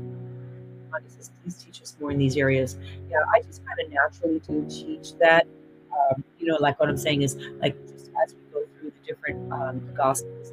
Says, 1.09 1.31
please 1.43 1.57
teach 1.65 1.83
us 1.83 1.97
more 2.01 2.11
in 2.11 2.19
these 2.19 2.37
areas. 2.37 2.77
Yeah, 3.11 3.19
I 3.35 3.43
just 3.43 3.65
kind 3.65 3.79
of 3.81 3.93
naturally 3.93 4.41
do 4.41 4.67
teach 4.69 5.15
that. 5.19 5.47
Um, 5.93 6.25
you 6.39 6.47
know, 6.47 6.57
like 6.61 6.79
what 6.81 6.89
I'm 6.89 6.97
saying 6.97 7.23
is 7.23 7.37
like 7.61 7.77
just 7.89 8.11
as 8.25 8.35
we 8.35 8.41
go 8.53 8.67
through 8.79 8.91
the 8.91 9.07
different 9.07 9.53
um, 9.53 9.83
gospels, 9.97 10.53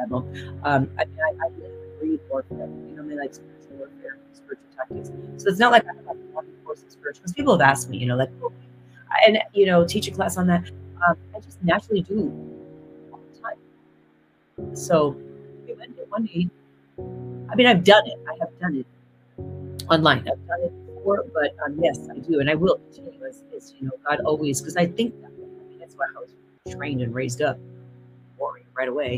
Bible. 0.00 0.28
Um, 0.64 0.90
I 0.98 1.04
mean, 1.04 1.18
I, 1.20 1.44
I 1.44 1.46
and 1.46 1.98
breathe 1.98 2.20
warfare. 2.30 2.58
You 2.58 2.96
know, 2.96 3.02
I 3.02 3.04
mean, 3.04 3.18
like 3.18 3.34
spiritual 3.34 3.76
warfare, 3.76 4.18
spiritual 4.32 4.66
tactics. 4.76 5.10
So 5.36 5.48
it's 5.48 5.58
not 5.58 5.72
like 5.72 5.84
I 5.84 5.94
have 5.94 6.06
like 6.06 6.16
one 6.32 6.46
course 6.64 6.82
of 6.82 6.90
spiritual. 6.90 7.22
Because 7.22 7.32
people 7.32 7.58
have 7.58 7.68
asked 7.68 7.88
me, 7.90 7.98
you 7.98 8.06
know, 8.06 8.16
like, 8.16 8.30
oh, 8.42 8.52
and 9.26 9.38
you 9.52 9.66
know, 9.66 9.86
teach 9.86 10.08
a 10.08 10.10
class 10.10 10.36
on 10.36 10.46
that. 10.46 10.70
Um, 11.06 11.16
I 11.34 11.40
just 11.40 11.62
naturally 11.62 12.02
do 12.02 12.30
all 13.12 13.20
the 13.32 13.40
time. 13.40 14.76
So 14.76 15.16
one 16.10 16.26
day, 16.26 16.48
I 17.50 17.54
mean, 17.54 17.66
I've 17.66 17.84
done 17.84 18.06
it. 18.06 18.18
I 18.28 18.36
have 18.40 18.58
done 18.60 18.76
it 18.76 18.86
online. 19.88 20.28
I've 20.28 20.46
done 20.46 20.60
it 20.62 20.94
before, 20.94 21.24
but 21.32 21.54
um, 21.64 21.78
yes, 21.80 21.98
I 22.10 22.18
do, 22.18 22.40
and 22.40 22.50
I 22.50 22.54
will 22.54 22.76
continue 22.76 23.24
as, 23.24 23.42
as 23.56 23.74
you 23.78 23.86
know, 23.86 23.92
God 24.06 24.20
always, 24.20 24.60
because 24.60 24.76
I 24.76 24.86
think 24.86 25.14
that. 25.22 25.28
I 25.28 25.68
mean, 25.68 25.78
that's 25.78 25.94
why 25.94 26.06
I 26.16 26.20
was 26.20 26.30
trained 26.74 27.00
and 27.00 27.14
raised 27.14 27.42
up, 27.42 27.58
right 28.80 28.88
away, 28.88 29.14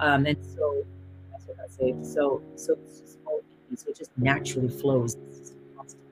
um, 0.00 0.26
and 0.26 0.36
so 0.44 0.84
that's 1.30 1.46
what 1.46 1.56
I 1.64 1.68
saved. 1.68 2.04
So, 2.04 2.42
so 2.56 2.74
it's 2.74 3.00
just 3.00 3.18
all 3.26 3.40
so 3.74 3.90
it 3.90 3.96
just 3.96 4.10
naturally 4.16 4.68
flows. 4.68 5.16
It's 5.28 5.38
just 5.38 5.54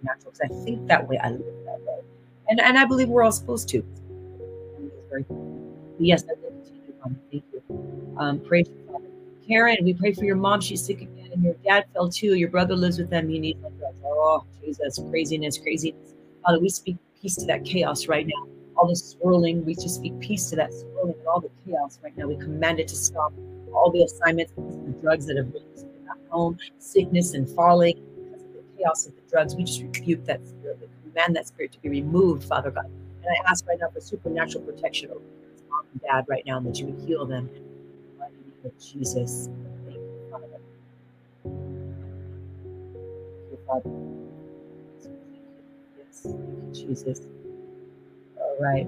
natural 0.02 0.32
because 0.32 0.40
I 0.50 0.64
think 0.64 0.86
that 0.88 1.06
way. 1.06 1.18
I 1.18 1.30
live 1.30 1.54
that 1.66 1.80
way, 1.86 2.00
and 2.48 2.60
and 2.60 2.78
I 2.78 2.84
believe 2.86 3.08
we're 3.08 3.22
all 3.22 3.32
supposed 3.32 3.68
to. 3.70 3.84
Yes, 5.98 6.24
I 6.24 6.32
will 6.42 6.50
continue. 6.50 7.20
Thank 7.30 7.44
you. 7.52 7.62
Um, 8.16 8.40
you, 8.50 8.64
Father. 8.90 9.04
Karen, 9.46 9.76
we 9.82 9.94
pray 9.94 10.12
for 10.12 10.24
your 10.24 10.36
mom. 10.36 10.60
She's 10.60 10.84
sick 10.84 11.02
again, 11.02 11.30
and 11.32 11.42
your 11.42 11.54
dad 11.64 11.84
fell 11.92 12.08
too. 12.08 12.34
Your 12.34 12.48
brother 12.48 12.74
lives 12.74 12.98
with 12.98 13.10
them. 13.10 13.30
You 13.30 13.38
need 13.38 13.58
Oh, 14.04 14.44
Jesus, 14.64 15.00
craziness, 15.10 15.58
craziness. 15.58 16.14
Father, 16.44 16.60
we 16.60 16.68
speak 16.68 16.96
peace 17.20 17.36
to 17.36 17.46
that 17.46 17.64
chaos 17.64 18.08
right 18.08 18.26
now. 18.26 18.53
All 18.76 18.88
the 18.88 18.96
swirling, 18.96 19.64
we 19.64 19.74
just 19.74 19.96
speak 19.96 20.18
peace 20.20 20.50
to 20.50 20.56
that 20.56 20.72
swirling 20.72 21.14
and 21.18 21.28
all 21.28 21.40
the 21.40 21.50
chaos 21.64 21.98
right 22.02 22.16
now. 22.16 22.26
We 22.26 22.36
command 22.36 22.80
it 22.80 22.88
to 22.88 22.96
stop. 22.96 23.32
All 23.72 23.90
the 23.90 24.02
assignments, 24.02 24.52
the 24.56 24.92
drugs 25.00 25.26
that 25.26 25.36
have 25.36 25.52
been 25.52 25.62
at 26.10 26.30
home, 26.30 26.58
sickness 26.78 27.34
and 27.34 27.48
falling, 27.48 28.00
because 28.30 28.44
of 28.44 28.52
the 28.52 28.62
chaos 28.78 29.06
of 29.06 29.14
the 29.14 29.22
drugs, 29.30 29.54
we 29.56 29.64
just 29.64 29.82
rebuke 29.82 30.24
that 30.26 30.46
spirit. 30.46 30.78
We 30.80 31.10
command 31.10 31.36
that 31.36 31.46
spirit 31.46 31.72
to 31.72 31.78
be 31.80 31.88
removed, 31.88 32.44
Father 32.44 32.70
God. 32.70 32.86
And 32.86 33.26
I 33.30 33.50
ask 33.50 33.66
right 33.66 33.78
now 33.80 33.88
for 33.88 34.00
supernatural 34.00 34.64
protection 34.64 35.10
over 35.10 35.20
mom 35.70 35.86
and 35.92 36.00
dad 36.02 36.24
right 36.28 36.44
now, 36.46 36.58
and 36.58 36.66
that 36.66 36.78
you 36.78 36.86
would 36.86 37.08
heal 37.08 37.26
them. 37.26 37.48
In 37.54 37.62
the 38.18 38.26
name 38.26 38.54
of 38.64 38.78
Jesus. 38.78 39.48
Thank 39.86 39.96
you, 39.96 40.28
Father. 40.30 40.46
Father. 43.66 43.90
Yes, 45.98 46.22
thank 46.22 46.76
you, 46.76 46.86
Jesus. 46.88 47.20
Right. 48.60 48.86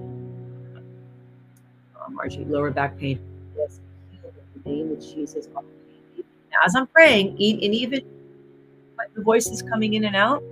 Oh, 1.95 2.09
Margie, 2.11 2.45
lower 2.45 2.71
back 2.71 2.97
pain. 2.97 3.19
Yes, 3.57 3.79
in 4.11 4.63
the 4.63 4.69
name 4.69 4.91
of 4.91 4.99
Jesus. 4.99 5.47
Now, 5.47 6.59
as 6.65 6.75
I'm 6.75 6.87
praying, 6.87 7.29
and 7.29 7.39
even 7.39 8.01
the 9.15 9.21
voice 9.21 9.47
is 9.47 9.61
coming 9.61 9.93
in 9.95 10.05
and 10.05 10.15
out. 10.15 10.43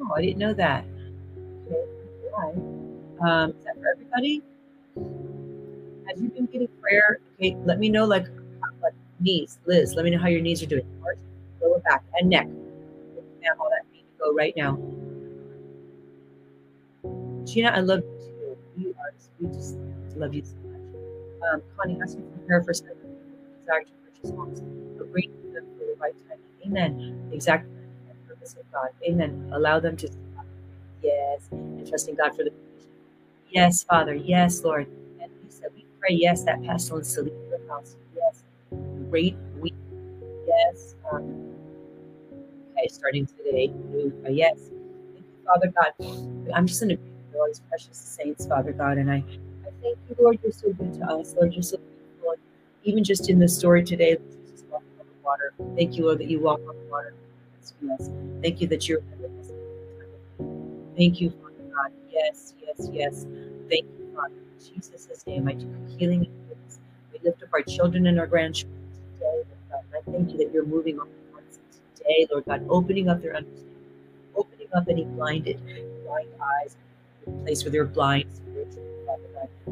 Oh, 0.00 0.12
I 0.14 0.22
didn't 0.22 0.38
know 0.38 0.54
that. 0.54 0.84
Okay. 1.66 2.60
Um, 3.20 3.50
is 3.50 3.64
that 3.64 3.74
for 3.80 3.88
everybody? 3.88 4.42
Have 6.06 6.20
you 6.20 6.28
been 6.28 6.46
getting 6.46 6.68
prayer? 6.80 7.18
Okay, 7.34 7.56
let 7.64 7.78
me 7.78 7.88
know, 7.88 8.04
like, 8.04 8.26
like 8.82 8.94
knees, 9.20 9.58
Liz. 9.66 9.94
Let 9.94 10.04
me 10.04 10.10
know 10.10 10.18
how 10.18 10.28
your 10.28 10.40
knees 10.40 10.62
are 10.62 10.66
doing. 10.66 10.86
Lower 11.60 11.80
back 11.80 12.04
and 12.20 12.30
neck 12.30 12.46
understand 13.48 13.60
all 13.60 13.70
that 13.70 13.84
need 13.92 14.00
to 14.00 14.18
go 14.20 14.34
right 14.34 14.54
now. 14.56 14.78
Gina, 17.48 17.70
I 17.70 17.80
love 17.80 18.00
you 18.00 18.18
too. 18.20 18.58
You 18.82 18.94
are 19.00 19.12
we 19.40 19.48
just 19.48 19.76
love 20.16 20.34
you 20.34 20.44
so 20.44 20.54
much. 20.64 21.52
Um, 21.52 21.62
Connie, 21.76 21.98
ask 22.02 22.16
you 22.18 22.24
to 22.24 22.30
prepare 22.38 22.62
for 22.62 22.74
seven 22.74 22.96
desire 23.60 23.84
purchase 24.04 24.30
homes, 24.36 24.60
but 24.98 25.10
bring 25.12 25.30
them 25.54 25.64
for 25.78 25.84
the 25.86 25.96
right 26.00 26.14
time. 26.28 26.38
Amen. 26.66 27.30
Exactly 27.32 27.70
the 28.08 28.34
purpose 28.34 28.54
of 28.54 28.70
God. 28.72 28.90
Amen. 29.04 29.50
Allow 29.52 29.80
them 29.80 29.96
to 29.98 30.10
yes, 31.02 31.48
and 31.52 31.88
trusting 31.88 32.16
God 32.16 32.30
for 32.36 32.44
the 32.44 32.52
Yes, 33.50 33.82
Father. 33.84 34.14
Yes, 34.14 34.62
Lord. 34.64 34.86
And 35.20 35.30
we 35.44 35.50
said 35.50 35.70
we 35.74 35.84
pray, 36.00 36.14
yes, 36.14 36.44
that 36.44 36.62
pestilence 36.62 37.14
to 37.14 37.22
leave 37.22 37.34
your 37.50 37.68
house. 37.68 37.96
Yes. 38.16 38.44
Great 39.10 39.36
week. 39.60 39.74
Yes. 40.46 40.94
Um, 41.12 41.54
okay, 42.72 42.88
starting 42.88 43.26
today. 43.26 43.72
Yes. 44.30 44.58
Thank 45.14 45.26
you, 45.26 45.44
Father 45.46 45.72
God. 45.74 46.52
I'm 46.54 46.66
just 46.66 46.80
going 46.80 46.96
to 46.96 47.02
these 47.46 47.60
precious 47.68 47.96
saints, 47.96 48.46
Father 48.46 48.72
God. 48.72 48.98
And 48.98 49.10
I, 49.10 49.16
I 49.16 49.70
thank 49.82 49.98
you, 50.08 50.16
Lord, 50.18 50.38
you're 50.42 50.52
so 50.52 50.72
good 50.72 50.94
to 50.94 51.04
us. 51.06 51.34
Lord, 51.34 51.54
you're 51.54 51.62
so 51.62 51.78
Lord. 52.22 52.38
Even 52.84 53.04
just 53.04 53.30
in 53.30 53.38
the 53.38 53.48
story 53.48 53.84
today, 53.84 54.16
Jesus 54.16 54.64
walking 54.70 54.88
on 55.00 55.06
the 55.06 55.24
water. 55.24 55.52
Thank 55.76 55.96
you, 55.96 56.06
Lord, 56.06 56.18
that 56.18 56.28
you 56.28 56.40
walk 56.40 56.60
on 56.68 56.76
the 56.76 56.90
water. 56.90 57.14
Thank 58.42 58.60
you 58.60 58.66
that 58.68 58.88
you're 58.88 59.00
with 59.20 59.30
us. 59.40 59.52
Thank 60.96 61.20
you, 61.20 61.30
Father 61.30 61.70
God. 61.74 61.92
Yes, 62.10 62.54
yes, 62.66 62.88
yes. 62.92 63.26
Thank 63.70 63.86
you, 63.98 64.12
Father. 64.14 64.34
In 64.34 64.74
Jesus' 64.74 65.26
name, 65.26 65.48
I 65.48 65.52
decree 65.52 65.96
healing 65.98 66.26
and 66.26 66.48
goodness. 66.48 66.80
We 67.12 67.18
lift 67.22 67.42
up 67.42 67.50
our 67.52 67.62
children 67.62 68.06
and 68.06 68.18
our 68.18 68.26
grandchildren 68.26 68.80
today, 69.14 69.42
God. 69.70 69.80
And 69.92 70.02
I 70.08 70.12
thank 70.12 70.32
you 70.32 70.38
that 70.38 70.52
you're 70.52 70.66
moving 70.66 70.98
on 70.98 71.08
today, 71.96 72.26
Lord 72.30 72.44
God, 72.46 72.66
opening 72.68 73.08
up 73.08 73.22
their 73.22 73.36
understanding, 73.36 73.74
opening 74.36 74.68
up 74.74 74.88
any 74.88 75.04
blinded, 75.04 75.60
blind 76.04 76.28
eyes, 76.62 76.76
place 77.44 77.64
where 77.64 77.70
they're 77.72 77.84
blind 77.84 78.26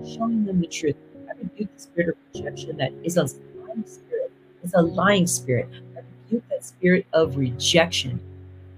showing 0.05 0.45
them 0.45 0.61
the 0.61 0.67
truth. 0.67 0.97
I 1.29 1.33
rebuke 1.39 1.75
the 1.75 1.81
spirit 1.81 2.09
of 2.09 2.17
rejection 2.35 2.77
that 2.77 2.93
is 3.03 3.17
a 3.17 3.23
lying 3.23 3.85
spirit. 3.87 4.33
It's 4.63 4.75
a 4.75 4.83
lying 4.83 5.27
spirit. 5.27 5.69
I 5.97 6.01
rebuke 6.25 6.45
that 6.51 6.65
spirit 6.65 7.07
of 7.13 7.37
rejection. 7.37 8.21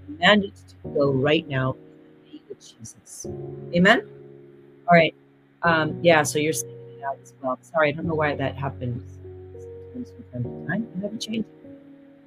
Command 0.06 0.44
it 0.44 0.54
to 0.54 0.88
go 0.94 1.10
right 1.10 1.46
now 1.48 1.72
in 1.72 1.78
the 2.24 2.32
name 2.32 2.42
of 2.50 2.58
Jesus. 2.58 3.26
Amen. 3.74 4.08
All 4.88 4.96
right. 4.96 5.14
Um, 5.62 5.98
yeah, 6.02 6.22
so 6.22 6.38
you're 6.38 6.52
saying 6.52 6.74
it 6.98 7.02
out 7.02 7.18
as 7.22 7.34
well. 7.42 7.58
Sorry, 7.62 7.88
I 7.88 7.92
don't 7.92 8.06
know 8.06 8.14
why 8.14 8.34
that 8.34 8.56
happens. 8.56 9.18
Sometimes 9.92 10.12
from 10.12 10.24
time 10.32 10.44
to 10.44 10.66
time. 10.68 10.88
I 10.96 11.00
never 11.00 11.16
changed 11.16 11.46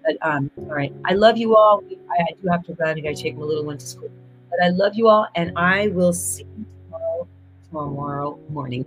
but 0.04 0.18
um, 0.28 0.50
all 0.58 0.66
right, 0.76 0.92
I 1.06 1.14
love 1.14 1.38
you 1.38 1.56
all. 1.56 1.84
I, 2.10 2.34
do 2.42 2.50
have 2.50 2.66
to 2.66 2.74
run. 2.74 2.98
I 2.98 3.02
got 3.02 3.16
to 3.16 3.22
take 3.22 3.38
my 3.38 3.44
little 3.44 3.64
one 3.64 3.78
to 3.78 3.86
school. 3.86 4.10
But 4.52 4.62
I 4.62 4.70
love 4.70 4.96
you 4.96 5.08
all, 5.08 5.28
and 5.36 5.54
I 5.58 5.88
will 5.88 6.14
see 6.14 6.44
you 6.44 6.66
tomorrow, 6.84 7.28
tomorrow 7.70 8.40
morning. 8.50 8.86